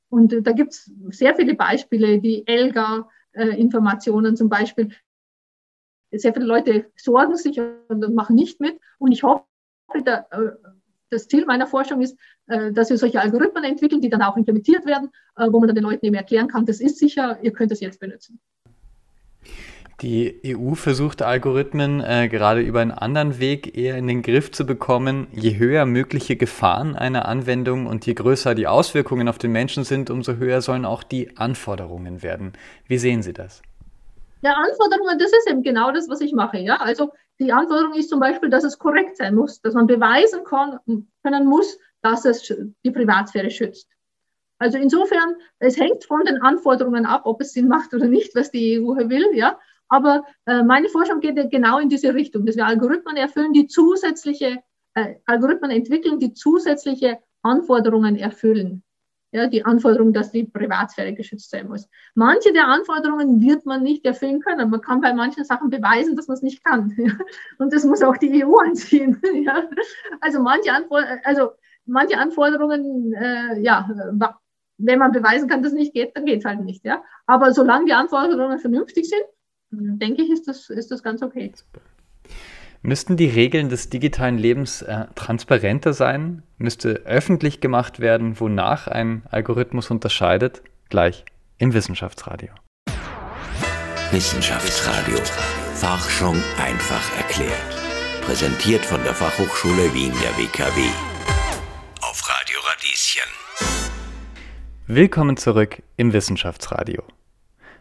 Und 0.09 0.45
da 0.45 0.51
gibt 0.51 0.73
es 0.73 0.91
sehr 1.09 1.35
viele 1.35 1.55
Beispiele, 1.55 2.19
die 2.19 2.47
ELGA-Informationen 2.47 4.35
zum 4.35 4.49
Beispiel. 4.49 4.91
Sehr 6.11 6.33
viele 6.33 6.45
Leute 6.45 6.91
sorgen 6.95 7.35
sich 7.35 7.59
und 7.59 8.15
machen 8.15 8.35
nicht 8.35 8.61
mit. 8.61 8.79
Und 8.97 9.11
ich 9.11 9.23
hoffe, 9.23 9.43
äh, 9.93 10.21
das 11.09 11.27
Ziel 11.27 11.45
meiner 11.45 11.67
Forschung 11.67 12.01
ist, 12.01 12.17
äh, 12.47 12.71
dass 12.71 12.89
wir 12.89 12.97
solche 12.97 13.21
Algorithmen 13.21 13.63
entwickeln, 13.63 14.01
die 14.01 14.09
dann 14.09 14.21
auch 14.21 14.37
implementiert 14.37 14.85
werden, 14.85 15.09
äh, 15.35 15.47
wo 15.51 15.59
man 15.59 15.67
dann 15.67 15.75
den 15.75 15.83
Leuten 15.83 16.05
eben 16.05 16.15
erklären 16.15 16.47
kann, 16.47 16.65
das 16.65 16.79
ist 16.79 16.97
sicher, 16.97 17.39
ihr 17.41 17.51
könnt 17.51 17.71
das 17.71 17.79
jetzt 17.79 17.99
benutzen. 17.99 18.39
Die 20.01 20.39
EU 20.45 20.75
versucht 20.75 21.23
Algorithmen 21.23 22.01
äh, 22.01 22.29
gerade 22.29 22.61
über 22.61 22.81
einen 22.81 22.91
anderen 22.91 23.39
Weg 23.39 23.75
eher 23.75 23.97
in 23.97 24.05
den 24.05 24.21
Griff 24.21 24.51
zu 24.51 24.63
bekommen. 24.63 25.25
Je 25.31 25.57
höher 25.57 25.87
mögliche 25.87 26.35
Gefahren 26.35 26.95
einer 26.95 27.27
Anwendung 27.27 27.87
und 27.87 28.05
je 28.05 28.13
größer 28.13 28.53
die 28.53 28.67
Auswirkungen 28.67 29.27
auf 29.27 29.39
den 29.39 29.51
Menschen 29.51 29.83
sind, 29.83 30.11
umso 30.11 30.33
höher 30.33 30.61
sollen 30.61 30.85
auch 30.85 31.01
die 31.01 31.35
Anforderungen 31.35 32.21
werden. 32.21 32.53
Wie 32.87 32.99
sehen 32.99 33.23
Sie 33.23 33.33
das? 33.33 33.63
Ja, 34.43 34.53
Anforderungen, 34.53 35.17
das 35.17 35.31
ist 35.31 35.49
eben 35.49 35.63
genau 35.63 35.91
das, 35.91 36.07
was 36.07 36.21
ich 36.21 36.31
mache. 36.31 36.59
Ja? 36.59 36.75
Also 36.75 37.11
die 37.39 37.51
Anforderung 37.51 37.95
ist 37.95 38.11
zum 38.11 38.19
Beispiel, 38.19 38.51
dass 38.51 38.63
es 38.63 38.77
korrekt 38.77 39.17
sein 39.17 39.33
muss, 39.33 39.61
dass 39.61 39.73
man 39.73 39.87
beweisen 39.87 40.43
kann, 40.43 40.77
können 41.23 41.47
muss, 41.47 41.79
dass 42.03 42.23
es 42.23 42.53
die 42.83 42.91
Privatsphäre 42.91 43.49
schützt. 43.49 43.89
Also 44.59 44.77
insofern, 44.77 45.37
es 45.57 45.79
hängt 45.79 46.05
von 46.05 46.23
den 46.25 46.39
Anforderungen 46.43 47.07
ab, 47.07 47.21
ob 47.25 47.41
es 47.41 47.53
Sinn 47.53 47.67
macht 47.67 47.95
oder 47.95 48.07
nicht, 48.07 48.35
was 48.35 48.51
die 48.51 48.79
EU 48.79 48.95
will. 49.09 49.25
Ja? 49.33 49.57
Aber 49.89 50.25
äh, 50.45 50.63
meine 50.63 50.89
Forschung 50.89 51.19
geht 51.19 51.35
genau 51.49 51.79
in 51.79 51.89
diese 51.89 52.13
Richtung, 52.13 52.45
dass 52.45 52.57
wir 52.57 52.65
Algorithmen 52.65 53.15
erfüllen, 53.15 53.53
die 53.53 53.67
zusätzliche, 53.67 54.59
äh, 54.93 55.15
Algorithmen 55.25 55.71
entwickeln, 55.71 56.19
die 56.19 56.33
zusätzliche 56.33 57.19
Anforderungen 57.41 58.15
erfüllen. 58.17 58.83
Ja, 59.31 59.47
die 59.47 59.65
Anforderung, 59.65 60.13
dass 60.13 60.31
die 60.31 60.45
Privatsphäre 60.45 61.13
geschützt 61.13 61.49
sein 61.49 61.67
muss. 61.67 61.89
Manche 62.15 62.53
der 62.53 62.67
Anforderungen 62.67 63.41
wird 63.41 63.65
man 63.65 63.83
nicht 63.83 64.05
erfüllen 64.05 64.39
können. 64.39 64.69
Man 64.69 64.79
kann 64.79 65.01
bei 65.01 65.13
manchen 65.13 65.43
Sachen 65.43 65.69
beweisen, 65.69 66.15
dass 66.15 66.29
man 66.29 66.35
es 66.35 66.43
nicht 66.43 66.63
kann. 66.63 66.95
Und 67.57 67.73
das 67.73 67.83
muss 67.83 68.01
auch 68.01 68.15
die 68.17 68.45
EU 68.45 68.55
anziehen. 68.55 69.21
Ja. 69.43 69.69
Also, 70.21 70.41
manche 70.41 70.71
also 71.25 71.51
manche 71.85 72.17
Anforderungen, 72.17 73.13
äh, 73.13 73.59
ja, 73.59 73.89
wenn 74.77 74.99
man 74.99 75.11
beweisen 75.11 75.49
kann, 75.49 75.61
dass 75.61 75.73
es 75.73 75.77
nicht 75.77 75.93
geht, 75.93 76.15
dann 76.15 76.25
geht 76.25 76.39
es 76.39 76.45
halt 76.45 76.61
nicht. 76.61 76.85
Ja. 76.85 77.03
Aber 77.25 77.53
solange 77.53 77.85
die 77.85 77.93
Anforderungen 77.93 78.59
vernünftig 78.59 79.09
sind, 79.09 79.23
denke 79.71 80.23
ich, 80.23 80.29
ist 80.29 80.47
das, 80.47 80.69
ist 80.69 80.91
das 80.91 81.03
ganz 81.03 81.21
okay. 81.21 81.51
Müssten 82.81 83.17
die 83.17 83.27
Regeln 83.27 83.69
des 83.69 83.89
digitalen 83.89 84.37
Lebens 84.37 84.81
äh, 84.81 85.05
transparenter 85.15 85.93
sein? 85.93 86.43
Müsste 86.57 87.01
öffentlich 87.05 87.59
gemacht 87.59 87.99
werden, 87.99 88.39
wonach 88.39 88.87
ein 88.87 89.23
Algorithmus 89.29 89.89
unterscheidet? 89.89 90.61
Gleich 90.89 91.25
im 91.57 91.73
Wissenschaftsradio. 91.73 92.49
Wissenschaftsradio. 94.11 95.17
Forschung 95.73 96.35
einfach 96.63 97.17
erklärt. 97.17 97.51
Präsentiert 98.21 98.85
von 98.85 99.03
der 99.03 99.13
Fachhochschule 99.13 99.93
Wien 99.93 100.13
der 100.21 100.37
WKW. 100.37 100.81
Auf 102.01 102.21
Radio 102.29 102.59
Radieschen. 102.69 103.29
Willkommen 104.85 105.35
zurück 105.35 105.81
im 105.97 106.13
Wissenschaftsradio. 106.13 107.03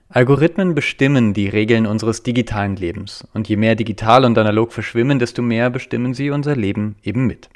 Algorithmen 0.08 0.74
bestimmen 0.74 1.34
die 1.34 1.48
Regeln 1.48 1.84
unseres 1.84 2.22
digitalen 2.22 2.76
Lebens 2.76 3.26
und 3.34 3.48
je 3.48 3.56
mehr 3.56 3.74
digital 3.74 4.24
und 4.24 4.38
analog 4.38 4.72
verschwimmen, 4.72 5.18
desto 5.18 5.42
mehr 5.42 5.68
bestimmen 5.68 6.14
sie 6.14 6.30
unser 6.30 6.54
Leben 6.54 6.96
eben 7.02 7.26
mit. 7.26 7.50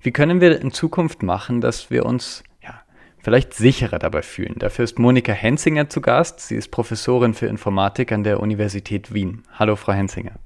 Wie 0.00 0.12
können 0.12 0.40
wir 0.40 0.60
in 0.60 0.70
Zukunft 0.70 1.24
machen, 1.24 1.60
dass 1.60 1.90
wir 1.90 2.06
uns 2.06 2.44
ja, 2.62 2.80
vielleicht 3.18 3.52
sicherer 3.52 3.98
dabei 3.98 4.22
fühlen? 4.22 4.54
Dafür 4.58 4.84
ist 4.84 4.98
Monika 4.98 5.32
Henzinger 5.32 5.90
zu 5.90 6.00
Gast. 6.00 6.40
Sie 6.40 6.54
ist 6.54 6.70
Professorin 6.70 7.34
für 7.34 7.46
Informatik 7.46 8.12
an 8.12 8.22
der 8.22 8.40
Universität 8.40 9.12
Wien. 9.12 9.42
Hallo, 9.52 9.74
Frau 9.74 9.92
Henzinger. 9.92 10.36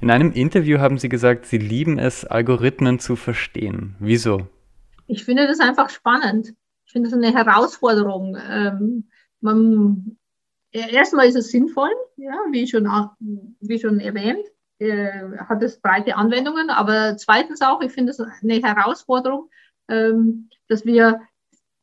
In 0.00 0.10
einem 0.10 0.32
Interview 0.32 0.78
haben 0.80 0.98
Sie 0.98 1.08
gesagt, 1.08 1.46
Sie 1.46 1.58
lieben 1.58 1.98
es, 1.98 2.24
Algorithmen 2.24 2.98
zu 2.98 3.14
verstehen. 3.14 3.94
Wieso? 4.00 4.48
Ich 5.06 5.24
finde 5.24 5.46
das 5.46 5.60
einfach 5.60 5.90
spannend. 5.90 6.54
Ich 6.84 6.92
finde 6.92 7.08
das 7.08 7.18
eine 7.18 7.32
Herausforderung. 7.32 8.36
Ähm, 8.50 9.04
man, 9.46 10.18
erstmal 10.72 11.26
ist 11.26 11.36
es 11.36 11.50
sinnvoll, 11.50 11.90
ja, 12.16 12.34
wie, 12.50 12.66
schon, 12.66 12.86
wie 13.60 13.78
schon 13.78 14.00
erwähnt, 14.00 14.44
äh, 14.78 15.38
hat 15.38 15.62
es 15.62 15.80
breite 15.80 16.16
Anwendungen, 16.16 16.70
aber 16.70 17.16
zweitens 17.16 17.62
auch, 17.62 17.80
ich 17.80 17.92
finde 17.92 18.10
es 18.10 18.20
eine 18.20 18.60
Herausforderung, 18.62 19.48
ähm, 19.88 20.50
dass 20.68 20.84
wir 20.84 21.20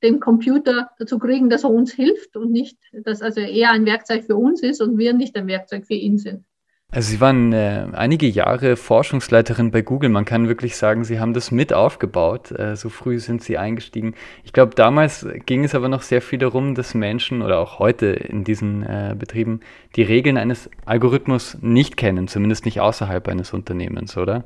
den 0.03 0.20
Computer 0.20 0.91
dazu 1.00 1.17
kriegen, 1.17 1.50
dass 1.50 1.63
er 1.63 1.72
uns 1.72 1.93
hilft 1.93 2.36
und 2.36 2.51
nicht, 2.51 2.77
dass 2.91 3.22
also 3.22 3.39
er 3.39 3.72
ein 3.72 3.86
Werkzeug 3.86 4.25
für 4.25 4.36
uns 4.36 4.62
ist 4.62 4.82
und 4.82 4.98
wir 4.98 5.13
nicht 5.13 5.36
ein 5.38 5.48
Werkzeug 5.48 5.88
für 5.88 5.93
ihn 5.93 6.17
sind. 6.17 6.46
Also 6.93 7.09
Sie 7.09 7.19
waren 7.19 7.53
äh, 7.53 7.88
einige 7.93 8.27
Jahre 8.27 8.75
Forschungsleiterin 8.75 9.71
bei 9.71 9.81
Google. 9.81 10.12
Man 10.12 10.25
kann 10.25 10.47
wirklich 10.47 10.77
sagen, 10.77 11.03
Sie 11.03 11.19
haben 11.19 11.33
das 11.33 11.50
mit 11.50 11.73
aufgebaut. 11.73 12.51
Äh, 12.51 12.75
so 12.75 12.89
früh 12.89 13.17
sind 13.17 13.41
Sie 13.41 13.57
eingestiegen. 13.57 14.13
Ich 14.43 14.53
glaube, 14.53 14.75
damals 14.75 15.25
ging 15.47 15.63
es 15.63 15.73
aber 15.73 15.89
noch 15.89 16.03
sehr 16.03 16.21
viel 16.21 16.38
darum, 16.38 16.75
dass 16.75 16.93
Menschen 16.93 17.41
oder 17.41 17.57
auch 17.57 17.79
heute 17.79 18.05
in 18.05 18.43
diesen 18.43 18.83
äh, 18.83 19.15
Betrieben 19.17 19.62
die 19.95 20.03
Regeln 20.03 20.38
eines 20.38 20.69
Algorithmus 20.85 21.57
nicht 21.62 21.97
kennen, 21.97 22.27
zumindest 22.27 22.63
nicht 22.63 22.79
außerhalb 22.79 23.27
eines 23.27 23.53
Unternehmens, 23.53 24.15
oder? 24.15 24.43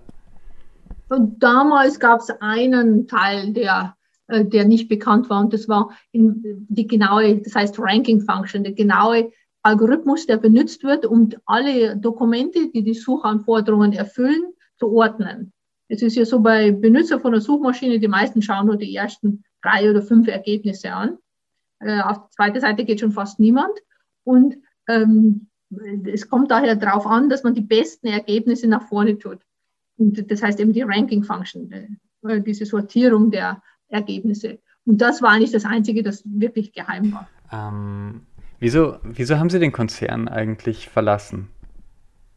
Und 1.09 1.43
damals 1.43 1.99
gab 1.99 2.21
es 2.21 2.29
einen 2.39 3.09
Teil, 3.09 3.51
der, 3.51 3.97
äh, 4.27 4.45
der 4.45 4.63
nicht 4.63 4.87
bekannt 4.87 5.29
war 5.29 5.41
und 5.41 5.51
das 5.51 5.67
war 5.67 5.89
die 6.13 6.87
genaue, 6.87 7.39
das 7.39 7.55
heißt 7.55 7.77
Ranking 7.77 8.21
Function, 8.21 8.63
die 8.63 8.73
genaue 8.73 9.33
Algorithmus, 9.63 10.25
der 10.25 10.37
benutzt 10.37 10.83
wird, 10.83 11.05
um 11.05 11.29
alle 11.45 11.97
Dokumente, 11.97 12.69
die 12.69 12.83
die 12.83 12.93
Suchanforderungen 12.93 13.93
erfüllen, 13.93 14.53
zu 14.77 14.91
ordnen. 14.91 15.51
Es 15.89 16.01
ist 16.01 16.15
ja 16.15 16.25
so 16.25 16.39
bei 16.39 16.71
Benutzer 16.71 17.19
von 17.19 17.31
der 17.31 17.41
Suchmaschine, 17.41 17.99
die 17.99 18.07
meisten 18.07 18.41
schauen 18.41 18.67
nur 18.67 18.77
die 18.77 18.95
ersten 18.95 19.43
drei 19.61 19.89
oder 19.89 20.01
fünf 20.01 20.27
Ergebnisse 20.27 20.91
an. 20.91 21.17
Äh, 21.79 22.01
auf 22.01 22.27
die 22.27 22.35
zweite 22.35 22.59
Seite 22.59 22.85
geht 22.85 22.99
schon 22.99 23.11
fast 23.11 23.39
niemand. 23.39 23.73
Und 24.23 24.57
ähm, 24.87 25.47
es 26.05 26.29
kommt 26.29 26.51
daher 26.51 26.75
darauf 26.75 27.05
an, 27.05 27.29
dass 27.29 27.43
man 27.43 27.53
die 27.53 27.61
besten 27.61 28.07
Ergebnisse 28.07 28.67
nach 28.67 28.87
vorne 28.87 29.17
tut. 29.17 29.39
Und 29.97 30.29
das 30.29 30.43
heißt 30.43 30.59
eben 30.59 30.73
die 30.73 30.83
Ranking 30.83 31.23
Function, 31.23 31.71
äh, 31.71 32.41
diese 32.41 32.65
Sortierung 32.65 33.31
der 33.31 33.61
Ergebnisse. 33.87 34.59
Und 34.85 35.01
das 35.01 35.21
war 35.21 35.31
eigentlich 35.31 35.51
das 35.51 35.65
Einzige, 35.65 36.03
das 36.03 36.23
wirklich 36.25 36.71
geheim 36.71 37.13
war. 37.13 37.29
Ähm, 37.51 38.26
wieso, 38.59 38.97
wieso 39.03 39.37
haben 39.37 39.49
Sie 39.49 39.59
den 39.59 39.71
Konzern 39.71 40.27
eigentlich 40.27 40.89
verlassen? 40.89 41.49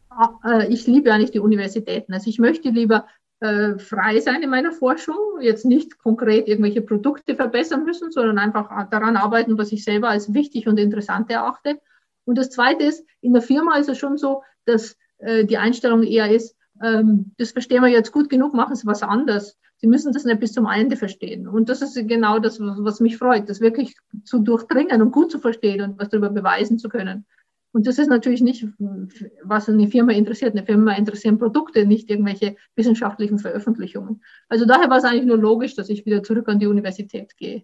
Ah, 0.09 0.29
äh, 0.45 0.67
ich 0.67 0.87
liebe 0.87 1.13
eigentlich 1.13 1.31
die 1.31 1.39
Universitäten. 1.39 2.13
Also 2.13 2.29
ich 2.29 2.39
möchte 2.39 2.69
lieber 2.69 3.07
äh, 3.39 3.79
frei 3.79 4.19
sein 4.19 4.43
in 4.43 4.49
meiner 4.49 4.71
Forschung, 4.71 5.15
jetzt 5.39 5.65
nicht 5.65 5.97
konkret 5.97 6.47
irgendwelche 6.47 6.81
Produkte 6.81 7.35
verbessern 7.35 7.85
müssen, 7.85 8.11
sondern 8.11 8.37
einfach 8.37 8.89
daran 8.89 9.17
arbeiten, 9.17 9.57
was 9.57 9.71
ich 9.71 9.83
selber 9.83 10.09
als 10.09 10.33
wichtig 10.33 10.67
und 10.67 10.77
interessant 10.77 11.31
erachte. 11.31 11.79
Und 12.25 12.37
das 12.37 12.51
Zweite 12.51 12.83
ist, 12.83 13.05
in 13.21 13.33
der 13.33 13.41
Firma 13.41 13.77
ist 13.77 13.89
es 13.89 13.97
schon 13.97 14.17
so, 14.17 14.43
dass 14.65 14.95
äh, 15.17 15.45
die 15.45 15.57
Einstellung 15.57 16.03
eher 16.03 16.29
ist, 16.29 16.55
ähm, 16.83 17.31
das 17.37 17.51
verstehen 17.51 17.81
wir 17.81 17.89
jetzt 17.89 18.11
gut 18.11 18.29
genug, 18.29 18.53
machen 18.53 18.75
Sie 18.75 18.87
was 18.87 19.03
anderes. 19.03 19.57
Sie 19.77 19.87
müssen 19.87 20.13
das 20.13 20.25
nicht 20.25 20.39
bis 20.39 20.53
zum 20.53 20.67
Ende 20.67 20.95
verstehen. 20.95 21.47
Und 21.47 21.69
das 21.69 21.81
ist 21.81 21.95
genau 22.07 22.39
das, 22.39 22.59
was 22.59 22.99
mich 22.99 23.17
freut, 23.17 23.49
das 23.49 23.61
wirklich 23.61 23.95
zu 24.23 24.39
durchdringen 24.39 25.01
und 25.01 25.11
gut 25.11 25.31
zu 25.31 25.39
verstehen 25.39 25.81
und 25.81 25.99
was 25.99 26.09
darüber 26.09 26.29
beweisen 26.29 26.77
zu 26.77 26.87
können. 26.87 27.25
Und 27.73 27.87
das 27.87 27.97
ist 27.97 28.09
natürlich 28.09 28.41
nicht, 28.41 28.67
was 29.43 29.69
eine 29.69 29.87
Firma 29.87 30.11
interessiert. 30.11 30.55
Eine 30.55 30.65
Firma 30.65 30.93
interessieren 30.93 31.37
Produkte, 31.37 31.85
nicht 31.85 32.09
irgendwelche 32.09 32.57
wissenschaftlichen 32.75 33.39
Veröffentlichungen. 33.39 34.21
Also 34.49 34.65
daher 34.65 34.89
war 34.89 34.97
es 34.97 35.05
eigentlich 35.05 35.25
nur 35.25 35.37
logisch, 35.37 35.75
dass 35.75 35.89
ich 35.89 36.05
wieder 36.05 36.21
zurück 36.21 36.49
an 36.49 36.59
die 36.59 36.67
Universität 36.67 37.37
gehe. 37.37 37.63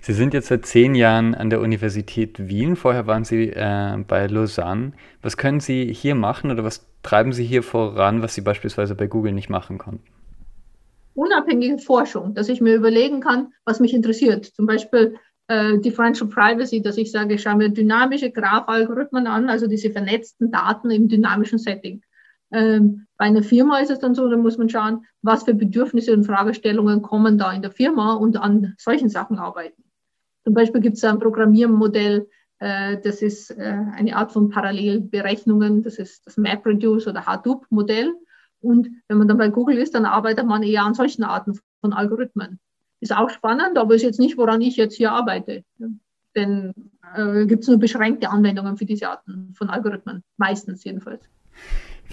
Sie 0.00 0.12
sind 0.12 0.34
jetzt 0.34 0.48
seit 0.48 0.66
zehn 0.66 0.94
Jahren 0.94 1.34
an 1.34 1.50
der 1.50 1.60
Universität 1.60 2.48
Wien. 2.48 2.76
Vorher 2.76 3.06
waren 3.06 3.24
Sie 3.24 3.48
äh, 3.50 3.96
bei 4.06 4.26
Lausanne. 4.26 4.92
Was 5.22 5.36
können 5.36 5.60
Sie 5.60 5.92
hier 5.92 6.14
machen 6.14 6.50
oder 6.50 6.64
was 6.64 6.86
treiben 7.02 7.32
Sie 7.32 7.44
hier 7.44 7.62
voran, 7.62 8.22
was 8.22 8.34
Sie 8.34 8.40
beispielsweise 8.40 8.94
bei 8.94 9.06
Google 9.06 9.32
nicht 9.32 9.50
machen 9.50 9.78
konnten? 9.78 10.04
Unabhängige 11.14 11.78
Forschung, 11.78 12.34
dass 12.34 12.48
ich 12.48 12.60
mir 12.60 12.74
überlegen 12.74 13.20
kann, 13.20 13.52
was 13.64 13.80
mich 13.80 13.92
interessiert. 13.92 14.46
Zum 14.46 14.66
Beispiel 14.66 15.16
äh, 15.48 15.78
Differential 15.78 16.28
Privacy, 16.28 16.80
dass 16.80 16.96
ich 16.96 17.10
sage, 17.10 17.38
schauen 17.38 17.60
wir 17.60 17.68
dynamische 17.68 18.30
Graph-Algorithmen 18.30 19.26
an, 19.26 19.50
also 19.50 19.66
diese 19.66 19.90
vernetzten 19.90 20.50
Daten 20.50 20.90
im 20.90 21.08
dynamischen 21.08 21.58
Setting. 21.58 22.02
Ähm, 22.52 23.06
bei 23.16 23.24
einer 23.26 23.42
Firma 23.42 23.78
ist 23.78 23.90
es 23.90 23.98
dann 23.98 24.14
so, 24.14 24.28
da 24.28 24.36
muss 24.36 24.58
man 24.58 24.68
schauen, 24.68 25.06
was 25.22 25.44
für 25.44 25.54
Bedürfnisse 25.54 26.12
und 26.12 26.24
Fragestellungen 26.24 27.02
kommen 27.02 27.38
da 27.38 27.52
in 27.52 27.62
der 27.62 27.70
Firma 27.70 28.14
und 28.14 28.36
an 28.36 28.74
solchen 28.78 29.08
Sachen 29.08 29.38
arbeiten. 29.38 29.82
Zum 30.44 30.54
Beispiel 30.54 30.80
gibt 30.80 30.96
es 30.96 31.04
ein 31.04 31.18
Programmiermodell, 31.18 32.28
äh, 32.58 32.98
das 33.00 33.22
ist 33.22 33.50
äh, 33.50 33.76
eine 33.94 34.16
Art 34.16 34.32
von 34.32 34.50
Parallelberechnungen, 34.50 35.82
das 35.82 35.96
ist 35.98 36.26
das 36.26 36.36
MapReduce 36.36 37.08
oder 37.08 37.26
Hadoop-Modell. 37.26 38.12
Und 38.60 38.88
wenn 39.08 39.18
man 39.18 39.28
dann 39.28 39.38
bei 39.38 39.48
Google 39.48 39.78
ist, 39.78 39.94
dann 39.94 40.04
arbeitet 40.04 40.46
man 40.46 40.62
eher 40.62 40.84
an 40.84 40.94
solchen 40.94 41.24
Arten 41.24 41.58
von 41.80 41.92
Algorithmen. 41.92 42.60
Ist 43.00 43.16
auch 43.16 43.30
spannend, 43.30 43.78
aber 43.78 43.96
ist 43.96 44.02
jetzt 44.02 44.20
nicht, 44.20 44.36
woran 44.36 44.60
ich 44.60 44.76
jetzt 44.76 44.94
hier 44.94 45.10
arbeite. 45.10 45.64
Denn 46.36 46.72
äh, 47.16 47.46
gibt 47.46 47.62
es 47.62 47.68
nur 47.68 47.78
beschränkte 47.78 48.30
Anwendungen 48.30 48.76
für 48.76 48.84
diese 48.84 49.08
Arten 49.08 49.52
von 49.54 49.68
Algorithmen, 49.68 50.22
meistens 50.36 50.84
jedenfalls. 50.84 51.28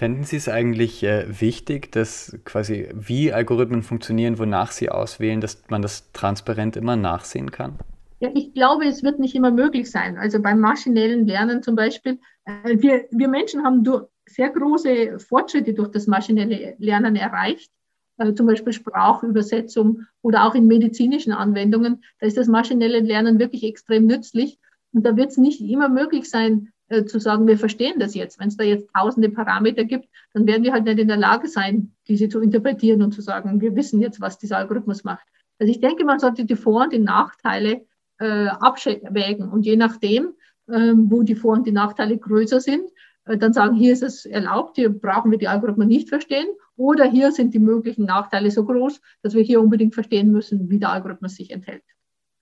Fänden 0.00 0.24
Sie 0.24 0.36
es 0.36 0.48
eigentlich 0.48 1.02
äh, 1.02 1.26
wichtig, 1.28 1.92
dass 1.92 2.34
quasi 2.46 2.88
wie 2.94 3.34
Algorithmen 3.34 3.82
funktionieren, 3.82 4.38
wonach 4.38 4.72
sie 4.72 4.88
auswählen, 4.88 5.42
dass 5.42 5.62
man 5.68 5.82
das 5.82 6.10
transparent 6.12 6.74
immer 6.78 6.96
nachsehen 6.96 7.50
kann? 7.50 7.78
Ja, 8.18 8.30
ich 8.32 8.54
glaube, 8.54 8.86
es 8.86 9.02
wird 9.02 9.18
nicht 9.18 9.34
immer 9.34 9.50
möglich 9.50 9.90
sein. 9.90 10.16
Also 10.16 10.40
beim 10.40 10.58
maschinellen 10.58 11.26
Lernen 11.26 11.62
zum 11.62 11.76
Beispiel, 11.76 12.18
äh, 12.46 12.78
wir, 12.78 13.08
wir 13.10 13.28
Menschen 13.28 13.62
haben 13.62 13.84
sehr 14.24 14.48
große 14.48 15.18
Fortschritte 15.18 15.74
durch 15.74 15.90
das 15.90 16.06
maschinelle 16.06 16.76
Lernen 16.78 17.14
erreicht 17.14 17.70
äh, 18.16 18.32
zum 18.32 18.46
Beispiel 18.46 18.72
Sprachübersetzung 18.72 20.06
oder 20.22 20.46
auch 20.46 20.54
in 20.54 20.66
medizinischen 20.66 21.34
Anwendungen, 21.34 22.02
da 22.20 22.26
ist 22.26 22.38
das 22.38 22.48
maschinelle 22.48 23.00
Lernen 23.00 23.38
wirklich 23.38 23.64
extrem 23.64 24.06
nützlich. 24.06 24.58
Und 24.94 25.04
da 25.04 25.14
wird 25.14 25.32
es 25.32 25.36
nicht 25.36 25.60
immer 25.60 25.90
möglich 25.90 26.30
sein, 26.30 26.72
äh, 26.90 27.04
zu 27.04 27.20
sagen, 27.20 27.46
wir 27.46 27.56
verstehen 27.56 27.98
das 27.98 28.14
jetzt. 28.14 28.38
Wenn 28.38 28.48
es 28.48 28.56
da 28.56 28.64
jetzt 28.64 28.90
tausende 28.92 29.30
Parameter 29.30 29.84
gibt, 29.84 30.08
dann 30.34 30.46
werden 30.46 30.64
wir 30.64 30.72
halt 30.72 30.84
nicht 30.84 30.98
in 30.98 31.08
der 31.08 31.16
Lage 31.16 31.48
sein, 31.48 31.94
diese 32.08 32.28
zu 32.28 32.40
interpretieren 32.40 33.00
und 33.02 33.12
zu 33.12 33.22
sagen, 33.22 33.60
wir 33.60 33.76
wissen 33.76 34.00
jetzt, 34.00 34.20
was 34.20 34.38
dieser 34.38 34.58
Algorithmus 34.58 35.04
macht. 35.04 35.26
Also 35.60 35.70
ich 35.70 35.80
denke, 35.80 36.04
man 36.04 36.18
sollte 36.18 36.44
die 36.44 36.56
Vor- 36.56 36.82
und 36.84 36.92
die 36.92 36.98
Nachteile 36.98 37.86
äh, 38.18 38.48
abwägen. 38.48 39.48
Und 39.48 39.64
je 39.66 39.76
nachdem, 39.76 40.34
äh, 40.66 40.92
wo 40.94 41.22
die 41.22 41.36
Vor- 41.36 41.54
und 41.54 41.66
die 41.66 41.72
Nachteile 41.72 42.18
größer 42.18 42.60
sind, 42.60 42.90
äh, 43.24 43.38
dann 43.38 43.52
sagen, 43.52 43.76
hier 43.76 43.92
ist 43.92 44.02
es 44.02 44.26
erlaubt, 44.26 44.76
hier 44.76 44.90
brauchen 44.90 45.30
wir 45.30 45.38
die 45.38 45.48
Algorithmen 45.48 45.86
nicht 45.86 46.08
verstehen. 46.08 46.48
Oder 46.76 47.04
hier 47.04 47.30
sind 47.30 47.54
die 47.54 47.60
möglichen 47.60 48.04
Nachteile 48.04 48.50
so 48.50 48.64
groß, 48.64 49.00
dass 49.22 49.34
wir 49.34 49.42
hier 49.42 49.60
unbedingt 49.60 49.94
verstehen 49.94 50.32
müssen, 50.32 50.70
wie 50.70 50.80
der 50.80 50.90
Algorithmus 50.90 51.36
sich 51.36 51.50
enthält, 51.50 51.84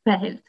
verhält. 0.04 0.42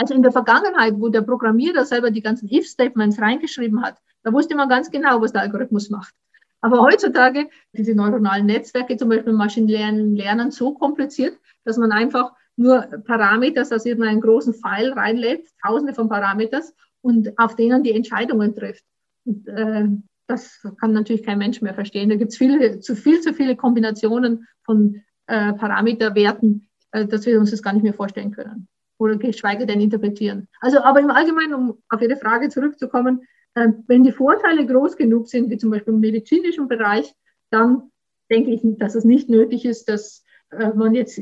Also 0.00 0.14
in 0.14 0.22
der 0.22 0.32
Vergangenheit, 0.32 0.94
wo 0.96 1.10
der 1.10 1.20
Programmierer 1.20 1.84
selber 1.84 2.10
die 2.10 2.22
ganzen 2.22 2.48
If-Statements 2.50 3.20
reingeschrieben 3.20 3.82
hat, 3.82 3.98
da 4.22 4.32
wusste 4.32 4.56
man 4.56 4.70
ganz 4.70 4.90
genau, 4.90 5.20
was 5.20 5.32
der 5.32 5.42
Algorithmus 5.42 5.90
macht. 5.90 6.14
Aber 6.62 6.80
heutzutage, 6.80 7.50
diese 7.74 7.94
neuronalen 7.94 8.46
Netzwerke, 8.46 8.96
zum 8.96 9.10
Beispiel 9.10 9.34
Maschinenlernen, 9.34 10.16
lernen 10.16 10.52
so 10.52 10.72
kompliziert, 10.72 11.38
dass 11.66 11.76
man 11.76 11.92
einfach 11.92 12.32
nur 12.56 12.80
Parameter 13.04 13.60
aus 13.60 13.84
irgendeinen 13.84 14.22
großen 14.22 14.54
Pfeil 14.54 14.90
reinlädt, 14.94 15.46
tausende 15.62 15.92
von 15.92 16.08
Parameters, 16.08 16.72
und 17.02 17.38
auf 17.38 17.54
denen 17.56 17.82
die 17.82 17.92
Entscheidungen 17.92 18.56
trifft. 18.56 18.84
Und, 19.26 19.48
äh, 19.48 19.86
das 20.28 20.66
kann 20.80 20.94
natürlich 20.94 21.24
kein 21.24 21.36
Mensch 21.36 21.60
mehr 21.60 21.74
verstehen. 21.74 22.08
Da 22.08 22.16
gibt 22.16 22.32
es 22.32 22.38
viele, 22.38 22.80
zu 22.80 22.96
viel 22.96 23.20
zu 23.20 23.34
viele 23.34 23.54
Kombinationen 23.54 24.46
von 24.62 25.02
äh, 25.26 25.52
Parameterwerten, 25.52 26.70
äh, 26.92 27.04
dass 27.04 27.26
wir 27.26 27.38
uns 27.38 27.50
das 27.50 27.62
gar 27.62 27.74
nicht 27.74 27.82
mehr 27.82 27.92
vorstellen 27.92 28.30
können 28.30 28.66
oder 29.00 29.16
geschweige 29.16 29.66
denn 29.66 29.80
interpretieren. 29.80 30.48
Also, 30.60 30.80
aber 30.80 31.00
im 31.00 31.10
Allgemeinen, 31.10 31.54
um 31.54 31.82
auf 31.88 32.02
Ihre 32.02 32.16
Frage 32.16 32.50
zurückzukommen, 32.50 33.22
äh, 33.54 33.68
wenn 33.86 34.04
die 34.04 34.12
Vorteile 34.12 34.66
groß 34.66 34.96
genug 34.96 35.28
sind, 35.28 35.50
wie 35.50 35.56
zum 35.56 35.70
Beispiel 35.70 35.94
im 35.94 36.00
medizinischen 36.00 36.68
Bereich, 36.68 37.14
dann 37.50 37.90
denke 38.30 38.50
ich, 38.50 38.60
dass 38.62 38.94
es 38.94 39.04
nicht 39.04 39.28
nötig 39.28 39.64
ist, 39.64 39.88
dass 39.88 40.22
äh, 40.50 40.70
man 40.74 40.94
jetzt 40.94 41.20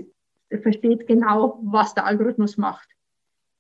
versteht 0.63 1.07
genau, 1.07 1.61
was 1.63 1.95
der 1.95 2.05
Algorithmus 2.05 2.57
macht. 2.57 2.89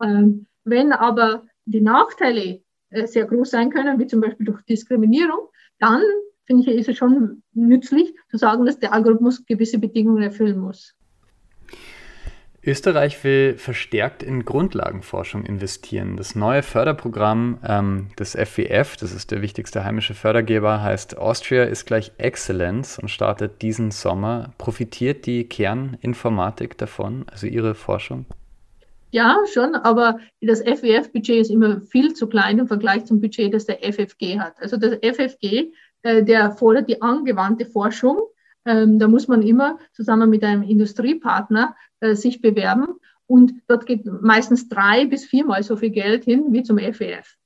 Ähm, 0.03 0.47
wenn 0.65 0.93
aber 0.93 1.45
die 1.65 1.81
Nachteile 1.81 2.61
äh, 2.91 3.07
sehr 3.07 3.25
groß 3.25 3.51
sein 3.51 3.71
können, 3.71 3.99
wie 3.99 4.07
zum 4.07 4.21
Beispiel 4.21 4.47
durch 4.47 4.63
Diskriminierung, 4.63 5.49
dann 5.79 6.03
finde 6.45 6.63
ich, 6.71 6.79
ist 6.79 6.89
es 6.89 6.97
schon 6.97 7.43
nützlich 7.53 8.15
zu 8.31 8.37
sagen, 8.37 8.67
dass 8.67 8.79
der 8.79 8.93
Algorithmus 8.93 9.47
gewisse 9.47 9.79
Bedingungen 9.79 10.23
erfüllen 10.23 10.59
muss. 10.59 10.95
Österreich 12.65 13.23
will 13.23 13.57
verstärkt 13.57 14.23
in 14.23 14.45
Grundlagenforschung 14.45 15.45
investieren. 15.45 16.17
Das 16.17 16.35
neue 16.35 16.63
Förderprogramm 16.63 17.59
ähm, 17.67 18.09
des 18.19 18.33
FWF, 18.33 18.97
das 18.97 19.13
ist 19.13 19.31
der 19.31 19.43
wichtigste 19.43 19.85
heimische 19.85 20.15
Fördergeber, 20.15 20.83
heißt 20.83 21.17
Austria 21.17 21.65
ist 21.65 21.87
gleich 21.87 22.13
Excellence 22.19 22.99
und 22.99 23.11
startet 23.11 23.63
diesen 23.63 23.91
Sommer. 23.93 24.53
Profitiert 24.59 25.27
die 25.27 25.45
Kerninformatik 25.45 26.77
davon, 26.77 27.27
also 27.31 27.47
Ihre 27.47 27.75
Forschung? 27.75 28.27
Ja, 29.11 29.39
schon, 29.53 29.75
aber 29.75 30.19
das 30.43 30.61
FWF-Budget 30.61 31.41
ist 31.41 31.51
immer 31.51 31.81
viel 31.81 32.13
zu 32.13 32.27
klein 32.27 32.59
im 32.59 32.67
Vergleich 32.67 33.07
zum 33.07 33.21
Budget, 33.21 33.55
das 33.55 33.65
der 33.65 33.79
FFG 33.83 34.39
hat. 34.39 34.55
Also 34.61 34.77
das 34.77 34.99
FFG, 35.01 35.73
äh, 36.03 36.23
der 36.23 36.51
fordert 36.51 36.89
die 36.89 37.01
angewandte 37.01 37.65
Forschung. 37.65 38.19
Ähm, 38.67 38.99
da 38.99 39.09
muss 39.09 39.29
man 39.29 39.41
immer 39.41 39.79
zusammen 39.93 40.29
mit 40.29 40.45
einem 40.45 40.63
Industriepartner 40.63 41.75
äh, 42.01 42.15
sich 42.15 42.41
bewerben 42.41 42.87
und 43.27 43.53
dort 43.69 43.87
geht 43.87 44.07
meistens 44.07 44.69
drei 44.69 45.07
bis 45.07 45.25
viermal 45.25 45.63
so 45.63 45.77
viel 45.77 45.91
Geld 45.91 46.25
hin 46.25 46.47
wie 46.51 46.63
zum 46.63 46.79
FWF. 46.79 47.37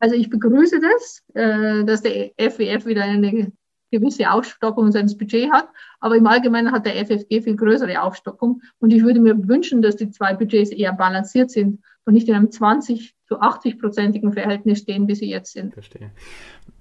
Also 0.00 0.16
ich 0.16 0.30
begrüße 0.30 0.80
das, 0.80 1.22
äh, 1.34 1.84
dass 1.84 2.02
der 2.02 2.32
FWF 2.36 2.86
wieder 2.86 3.04
eine 3.04 3.52
gewisse 3.90 4.30
Aufstockung 4.30 4.90
seines 4.92 5.16
Budgets 5.16 5.52
hat. 5.52 5.68
Aber 6.00 6.16
im 6.16 6.26
Allgemeinen 6.26 6.72
hat 6.72 6.86
der 6.86 6.96
FFG 7.04 7.42
viel 7.42 7.56
größere 7.56 8.02
Aufstockung. 8.02 8.62
Und 8.78 8.92
ich 8.92 9.02
würde 9.02 9.20
mir 9.20 9.36
wünschen, 9.48 9.82
dass 9.82 9.96
die 9.96 10.10
zwei 10.10 10.34
Budgets 10.34 10.70
eher 10.70 10.92
balanciert 10.92 11.50
sind 11.50 11.80
und 12.04 12.14
nicht 12.14 12.28
in 12.28 12.34
einem 12.34 12.50
20 12.50 13.14
zu 13.26 13.40
80-prozentigen 13.40 14.32
Verhältnis 14.32 14.78
stehen, 14.80 15.06
wie 15.06 15.14
sie 15.14 15.28
jetzt 15.28 15.52
sind. 15.52 15.74
Verstehe. 15.74 16.10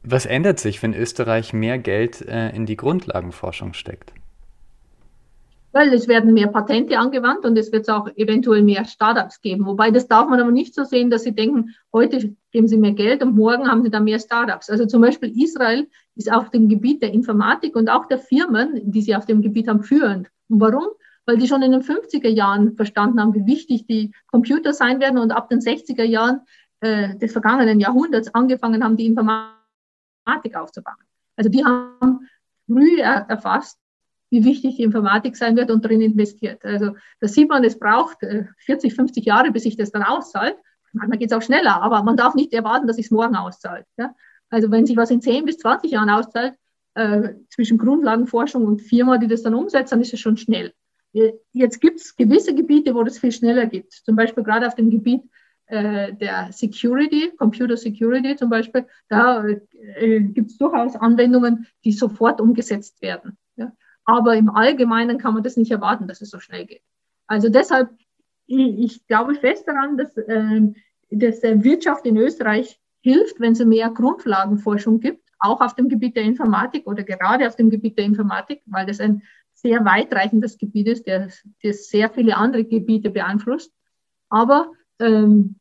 Was 0.01 0.25
ändert 0.25 0.59
sich, 0.59 0.81
wenn 0.81 0.93
Österreich 0.93 1.53
mehr 1.53 1.77
Geld 1.77 2.21
äh, 2.21 2.55
in 2.55 2.65
die 2.65 2.77
Grundlagenforschung 2.77 3.73
steckt? 3.73 4.13
Weil 5.71 5.93
es 5.93 6.07
werden 6.07 6.33
mehr 6.33 6.47
Patente 6.47 6.97
angewandt 6.97 7.45
und 7.45 7.57
es 7.57 7.71
wird 7.71 7.89
auch 7.89 8.07
eventuell 8.15 8.63
mehr 8.63 8.85
Startups 8.85 9.39
geben. 9.41 9.65
Wobei 9.67 9.91
das 9.91 10.07
darf 10.07 10.27
man 10.27 10.39
aber 10.39 10.51
nicht 10.51 10.73
so 10.73 10.83
sehen, 10.83 11.11
dass 11.11 11.23
sie 11.23 11.35
denken, 11.35 11.75
heute 11.93 12.35
geben 12.51 12.67
sie 12.67 12.77
mehr 12.77 12.93
Geld 12.93 13.21
und 13.21 13.35
morgen 13.35 13.69
haben 13.69 13.83
sie 13.83 13.91
dann 13.91 14.03
mehr 14.03 14.19
Startups. 14.19 14.69
Also 14.69 14.87
zum 14.87 15.01
Beispiel 15.01 15.31
Israel 15.41 15.87
ist 16.15 16.31
auf 16.31 16.49
dem 16.49 16.69
Gebiet 16.69 17.03
der 17.03 17.13
Informatik 17.13 17.75
und 17.75 17.89
auch 17.89 18.07
der 18.07 18.17
Firmen, 18.17 18.91
die 18.91 19.01
sie 19.01 19.15
auf 19.15 19.25
dem 19.25 19.41
Gebiet 19.41 19.67
haben, 19.67 19.83
führend. 19.83 20.29
Und 20.49 20.59
warum? 20.59 20.87
Weil 21.25 21.37
die 21.37 21.47
schon 21.47 21.61
in 21.61 21.71
den 21.71 21.83
50er 21.83 22.29
Jahren 22.29 22.75
verstanden 22.75 23.21
haben, 23.21 23.35
wie 23.35 23.45
wichtig 23.45 23.85
die 23.85 24.11
Computer 24.27 24.73
sein 24.73 24.99
werden 24.99 25.19
und 25.19 25.31
ab 25.31 25.49
den 25.49 25.59
60er 25.59 26.03
Jahren 26.03 26.41
äh, 26.81 27.15
des 27.17 27.31
vergangenen 27.31 27.79
Jahrhunderts 27.79 28.33
angefangen 28.33 28.83
haben, 28.83 28.97
die 28.97 29.05
Informatik 29.05 30.55
aufzubauen. 30.55 30.95
Also 31.35 31.49
die 31.49 31.63
haben 31.63 32.27
früh 32.67 32.99
erfasst, 32.99 33.79
wie 34.29 34.43
wichtig 34.43 34.77
die 34.77 34.83
Informatik 34.83 35.35
sein 35.35 35.55
wird 35.55 35.71
und 35.71 35.83
drin 35.83 36.01
investiert. 36.01 36.63
Also 36.63 36.95
da 37.19 37.27
sieht 37.27 37.49
man, 37.49 37.63
es 37.63 37.79
braucht 37.79 38.17
40, 38.65 38.91
äh, 38.91 38.95
50 38.95 39.25
Jahre, 39.25 39.51
bis 39.51 39.63
sich 39.63 39.77
das 39.77 39.91
dann 39.91 40.03
auszahlt. 40.03 40.55
Manchmal 40.93 41.17
geht 41.17 41.31
es 41.31 41.37
auch 41.37 41.41
schneller, 41.41 41.81
aber 41.81 42.03
man 42.03 42.17
darf 42.17 42.35
nicht 42.35 42.53
erwarten, 42.53 42.87
dass 42.87 42.97
es 42.97 43.11
morgen 43.11 43.35
auszahlt. 43.35 43.85
Ja? 43.97 44.13
Also 44.49 44.71
wenn 44.71 44.85
sich 44.85 44.97
was 44.97 45.11
in 45.11 45.21
10 45.21 45.45
bis 45.45 45.57
20 45.57 45.91
Jahren 45.91 46.09
auszahlt, 46.09 46.55
äh, 46.95 47.33
zwischen 47.49 47.77
Grundlagenforschung 47.77 48.65
und 48.65 48.81
Firma, 48.81 49.17
die 49.17 49.27
das 49.27 49.43
dann 49.43 49.53
umsetzt, 49.53 49.91
dann 49.91 50.01
ist 50.01 50.13
es 50.13 50.19
schon 50.19 50.37
schnell. 50.37 50.73
Äh, 51.13 51.33
jetzt 51.51 51.79
gibt 51.81 51.99
es 51.99 52.15
gewisse 52.15 52.53
Gebiete, 52.55 52.95
wo 52.95 53.03
das 53.03 53.19
viel 53.19 53.31
schneller 53.31 53.67
geht. 53.67 53.91
Zum 53.91 54.15
Beispiel 54.15 54.43
gerade 54.43 54.67
auf 54.67 54.75
dem 54.75 54.89
Gebiet 54.89 55.21
äh, 55.67 56.13
der 56.13 56.51
Security, 56.51 57.31
Computer 57.37 57.77
Security 57.77 58.35
zum 58.35 58.49
Beispiel, 58.49 58.87
da 59.07 59.45
äh, 59.45 60.19
gibt 60.21 60.51
es 60.51 60.57
durchaus 60.57 60.95
Anwendungen, 60.95 61.67
die 61.85 61.91
sofort 61.91 62.41
umgesetzt 62.41 63.01
werden. 63.01 63.37
Aber 64.09 64.35
im 64.35 64.49
Allgemeinen 64.49 65.19
kann 65.19 65.35
man 65.35 65.43
das 65.43 65.55
nicht 65.55 65.69
erwarten, 65.69 66.07
dass 66.07 66.21
es 66.21 66.31
so 66.31 66.39
schnell 66.39 66.65
geht. 66.65 66.81
Also 67.27 67.47
deshalb, 67.47 67.91
ich, 68.47 69.05
glaube 69.05 69.35
fest 69.35 69.67
daran, 69.67 69.97
dass, 69.97 70.17
äh, 70.17 70.61
dass 71.11 71.41
der 71.41 71.63
Wirtschaft 71.63 72.07
in 72.07 72.17
Österreich 72.17 72.79
hilft, 73.01 73.39
wenn 73.39 73.51
es 73.51 73.63
mehr 73.63 73.91
Grundlagenforschung 73.91 74.99
gibt, 74.99 75.29
auch 75.37 75.61
auf 75.61 75.75
dem 75.75 75.89
Gebiet 75.89 76.15
der 76.15 76.23
Informatik 76.23 76.87
oder 76.87 77.03
gerade 77.03 77.47
auf 77.47 77.55
dem 77.55 77.69
Gebiet 77.69 77.99
der 77.99 78.05
Informatik, 78.05 78.63
weil 78.65 78.87
das 78.87 78.99
ein 78.99 79.21
sehr 79.53 79.85
weitreichendes 79.85 80.57
Gebiet 80.57 80.87
ist, 80.87 81.07
das, 81.07 81.47
das 81.61 81.89
sehr 81.89 82.09
viele 82.09 82.35
andere 82.35 82.63
Gebiete 82.63 83.11
beeinflusst. 83.11 83.71
Aber 84.29 84.71
ähm, 84.97 85.59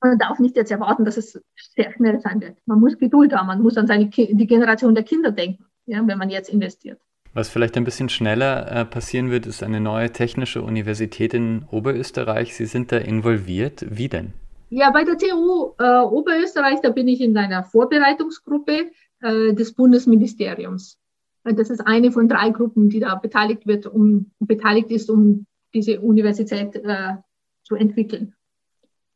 man 0.00 0.16
darf 0.16 0.38
nicht 0.38 0.54
jetzt 0.54 0.70
erwarten, 0.70 1.04
dass 1.04 1.16
es 1.16 1.42
sehr 1.74 1.92
schnell 1.92 2.20
sein 2.20 2.40
wird. 2.40 2.56
Man 2.66 2.78
muss 2.78 2.96
Geduld 2.96 3.34
haben, 3.34 3.48
man 3.48 3.62
muss 3.62 3.76
an 3.76 3.88
seine, 3.88 4.06
die 4.06 4.46
Generation 4.46 4.94
der 4.94 5.02
Kinder 5.02 5.32
denken, 5.32 5.64
ja, 5.86 6.06
wenn 6.06 6.18
man 6.18 6.30
jetzt 6.30 6.50
investiert. 6.50 7.00
Was 7.32 7.48
vielleicht 7.48 7.76
ein 7.76 7.84
bisschen 7.84 8.08
schneller 8.08 8.70
äh, 8.70 8.84
passieren 8.84 9.30
wird, 9.30 9.46
ist 9.46 9.62
eine 9.62 9.80
neue 9.80 10.10
technische 10.10 10.62
Universität 10.62 11.32
in 11.32 11.64
Oberösterreich. 11.70 12.56
Sie 12.56 12.66
sind 12.66 12.90
da 12.90 12.96
involviert. 12.98 13.86
Wie 13.88 14.08
denn? 14.08 14.32
Ja, 14.68 14.90
bei 14.90 15.04
der 15.04 15.16
TU 15.16 15.72
äh, 15.78 16.00
Oberösterreich, 16.00 16.80
da 16.80 16.90
bin 16.90 17.06
ich 17.06 17.20
in 17.20 17.36
einer 17.36 17.62
Vorbereitungsgruppe 17.62 18.90
äh, 19.20 19.52
des 19.52 19.72
Bundesministeriums. 19.74 20.98
Das 21.44 21.70
ist 21.70 21.80
eine 21.80 22.12
von 22.12 22.28
drei 22.28 22.50
Gruppen, 22.50 22.90
die 22.90 23.00
da 23.00 23.14
beteiligt 23.14 23.66
wird, 23.66 23.86
um 23.86 24.30
beteiligt 24.40 24.90
ist, 24.90 25.08
um 25.08 25.46
diese 25.72 26.00
Universität 26.00 26.76
äh, 26.76 27.14
zu 27.62 27.76
entwickeln. 27.76 28.34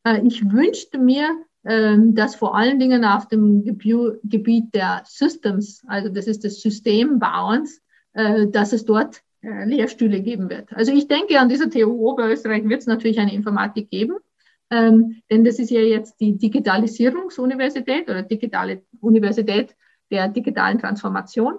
Äh, 0.05 0.23
ich 0.25 0.51
wünschte 0.51 0.99
mir, 0.99 1.29
ähm, 1.65 2.15
dass 2.15 2.37
vor 2.37 2.57
allen 2.57 2.79
Dingen 2.79 3.05
auf 3.05 3.27
dem 3.29 3.65
Gebiet 3.65 4.75
der 4.75 5.03
Systems, 5.05 5.83
also 5.87 6.09
das 6.09 6.27
ist 6.27 6.45
des 6.45 6.61
Systembauens, 6.61 7.81
dass 8.15 8.73
es 8.73 8.85
dort 8.85 9.23
äh, 9.45 9.67
Lehrstühle 9.67 10.23
geben 10.23 10.49
wird. 10.49 10.73
Also 10.73 10.93
ich 10.93 11.07
denke, 11.07 11.39
an 11.39 11.51
dieser 11.51 11.69
TU 11.69 12.09
Oberösterreich 12.09 12.67
wird 12.67 12.81
es 12.81 12.87
natürlich 12.87 13.19
eine 13.19 13.35
Informatik 13.35 13.91
geben, 13.91 14.17
ähm, 14.71 15.21
denn 15.31 15.45
das 15.45 15.59
ist 15.59 15.71
ja 15.71 15.81
jetzt 15.81 16.19
die 16.19 16.39
Digitalisierungsuniversität 16.39 18.09
oder 18.09 18.23
digitale 18.23 18.83
Universität 19.01 19.77
der 20.11 20.29
digitalen 20.29 20.79
Transformation. 20.79 21.59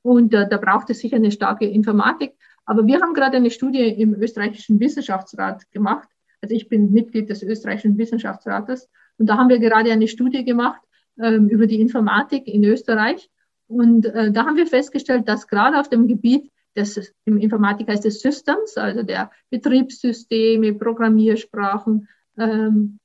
Und 0.00 0.32
äh, 0.32 0.48
da 0.48 0.56
braucht 0.56 0.88
es 0.88 1.00
sicher 1.00 1.16
eine 1.16 1.30
starke 1.30 1.66
Informatik. 1.66 2.32
Aber 2.64 2.86
wir 2.86 3.00
haben 3.00 3.12
gerade 3.12 3.36
eine 3.36 3.50
Studie 3.50 3.86
im 3.86 4.14
österreichischen 4.14 4.80
Wissenschaftsrat 4.80 5.70
gemacht, 5.72 6.08
also 6.40 6.54
ich 6.54 6.68
bin 6.68 6.92
Mitglied 6.92 7.28
des 7.28 7.42
österreichischen 7.42 7.98
Wissenschaftsrates 7.98 8.88
und 9.18 9.26
da 9.26 9.36
haben 9.36 9.48
wir 9.48 9.58
gerade 9.58 9.92
eine 9.92 10.08
Studie 10.08 10.44
gemacht 10.44 10.80
ähm, 11.20 11.48
über 11.48 11.66
die 11.66 11.80
Informatik 11.80 12.46
in 12.46 12.64
Österreich. 12.64 13.30
Und 13.68 14.06
äh, 14.06 14.30
da 14.32 14.46
haben 14.46 14.56
wir 14.56 14.66
festgestellt, 14.66 15.28
dass 15.28 15.48
gerade 15.48 15.80
auf 15.80 15.88
dem 15.88 16.06
Gebiet 16.06 16.50
des, 16.76 17.12
im 17.24 17.38
Informatik 17.38 17.88
heißt 17.88 18.04
es 18.06 18.20
Systems, 18.20 18.76
also 18.76 19.02
der 19.02 19.30
Betriebssysteme, 19.50 20.74
Programmiersprachen, 20.74 22.08
ähm, 22.38 22.98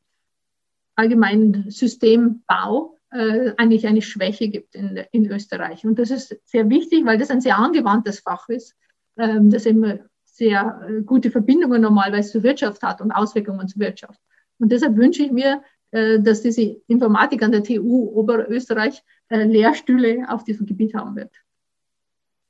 allgemeinen 0.95 1.69
Systembau, 1.69 2.97
äh, 3.11 3.53
eigentlich 3.57 3.87
eine 3.87 4.01
Schwäche 4.01 4.49
gibt 4.49 4.75
in, 4.75 5.01
in 5.11 5.31
Österreich. 5.31 5.85
Und 5.85 5.99
das 5.99 6.11
ist 6.11 6.37
sehr 6.45 6.69
wichtig, 6.69 7.05
weil 7.05 7.17
das 7.17 7.31
ein 7.31 7.41
sehr 7.41 7.57
angewandtes 7.57 8.19
Fach 8.19 8.47
ist, 8.49 8.75
ähm, 9.17 9.49
das 9.49 9.65
immer 9.65 9.99
sehr 10.23 10.81
äh, 10.87 11.01
gute 11.01 11.31
Verbindungen 11.31 11.81
normalerweise 11.81 12.31
zur 12.31 12.43
Wirtschaft 12.43 12.83
hat 12.83 13.01
und 13.01 13.11
Auswirkungen 13.11 13.67
zur 13.67 13.81
Wirtschaft. 13.81 14.19
Und 14.59 14.71
deshalb 14.71 14.95
wünsche 14.95 15.23
ich 15.23 15.31
mir, 15.31 15.61
dass 15.91 16.41
diese 16.41 16.61
Informatik 16.87 17.43
an 17.43 17.51
der 17.51 17.63
TU 17.63 18.09
Oberösterreich 18.13 19.03
äh, 19.29 19.43
Lehrstühle 19.43 20.25
auf 20.29 20.43
diesem 20.43 20.65
Gebiet 20.65 20.93
haben 20.93 21.15
wird. 21.15 21.31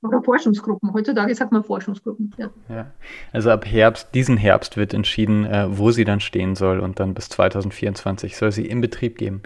Oder 0.04 0.21
Forschungsgruppen. 0.23 0.93
Heutzutage 0.93 1.34
sagt 1.36 1.51
man 1.51 1.63
Forschungsgruppen. 1.63 2.34
Ja. 2.38 2.49
ja. 2.69 2.91
Also 3.32 3.51
ab 3.51 3.65
Herbst, 3.65 4.10
diesen 4.15 4.36
Herbst 4.36 4.75
wird 4.75 4.95
entschieden, 4.95 5.47
wo 5.77 5.91
sie 5.91 6.06
dann 6.06 6.19
stehen 6.19 6.56
soll 6.56 6.80
und 6.80 6.99
dann 6.99 7.13
bis 7.13 7.30
2024 7.30 8.36
soll 8.36 8.51
sie 8.51 8.65
in 8.65 8.82
Betrieb 8.82 9.19
gehen. 9.19 9.43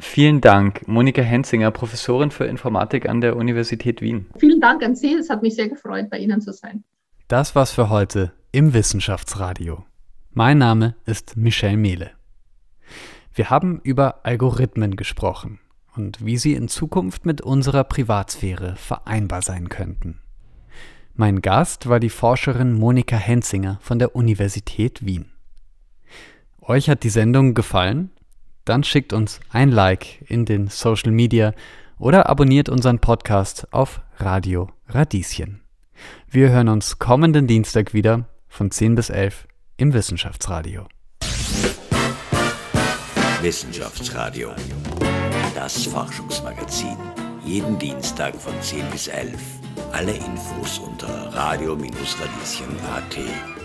Vielen 0.00 0.40
Dank, 0.40 0.88
Monika 0.88 1.20
Henzinger, 1.20 1.70
Professorin 1.70 2.30
für 2.30 2.46
Informatik 2.46 3.08
an 3.08 3.20
der 3.20 3.36
Universität 3.36 4.00
Wien. 4.00 4.26
Vielen 4.38 4.60
Dank 4.60 4.82
an 4.82 4.96
Sie, 4.96 5.14
es 5.14 5.28
hat 5.28 5.42
mich 5.42 5.54
sehr 5.54 5.68
gefreut, 5.68 6.08
bei 6.10 6.18
Ihnen 6.18 6.40
zu 6.40 6.52
sein. 6.52 6.84
Das 7.28 7.54
war's 7.54 7.70
für 7.70 7.90
heute 7.90 8.32
im 8.50 8.72
Wissenschaftsradio. 8.72 9.84
Mein 10.32 10.58
Name 10.58 10.96
ist 11.04 11.36
Michel 11.36 11.76
Mehle. 11.76 12.19
Wir 13.32 13.50
haben 13.50 13.80
über 13.82 14.24
Algorithmen 14.24 14.96
gesprochen 14.96 15.60
und 15.96 16.24
wie 16.24 16.36
sie 16.36 16.54
in 16.54 16.68
Zukunft 16.68 17.26
mit 17.26 17.40
unserer 17.40 17.84
Privatsphäre 17.84 18.74
vereinbar 18.76 19.42
sein 19.42 19.68
könnten. 19.68 20.20
Mein 21.14 21.40
Gast 21.40 21.88
war 21.88 22.00
die 22.00 22.10
Forscherin 22.10 22.72
Monika 22.72 23.16
Henzinger 23.16 23.78
von 23.82 23.98
der 23.98 24.16
Universität 24.16 25.04
Wien. 25.04 25.26
Euch 26.60 26.88
hat 26.88 27.02
die 27.02 27.10
Sendung 27.10 27.54
gefallen? 27.54 28.10
Dann 28.64 28.84
schickt 28.84 29.12
uns 29.12 29.40
ein 29.50 29.70
Like 29.70 30.22
in 30.30 30.44
den 30.44 30.68
Social 30.68 31.12
Media 31.12 31.52
oder 31.98 32.28
abonniert 32.28 32.68
unseren 32.68 32.98
Podcast 32.98 33.72
auf 33.72 34.00
Radio 34.16 34.70
Radieschen. 34.88 35.60
Wir 36.28 36.50
hören 36.50 36.68
uns 36.68 36.98
kommenden 36.98 37.46
Dienstag 37.46 37.92
wieder 37.92 38.26
von 38.48 38.70
10 38.70 38.94
bis 38.94 39.10
11 39.10 39.46
im 39.76 39.92
Wissenschaftsradio. 39.92 40.86
Wissenschaftsradio, 43.42 44.50
das 45.54 45.86
Forschungsmagazin. 45.86 46.98
Jeden 47.42 47.78
Dienstag 47.78 48.36
von 48.36 48.52
10 48.60 48.84
bis 48.90 49.08
11. 49.08 49.32
Alle 49.92 50.12
Infos 50.12 50.78
unter 50.78 51.34
radio-radieschen.at. 51.34 53.59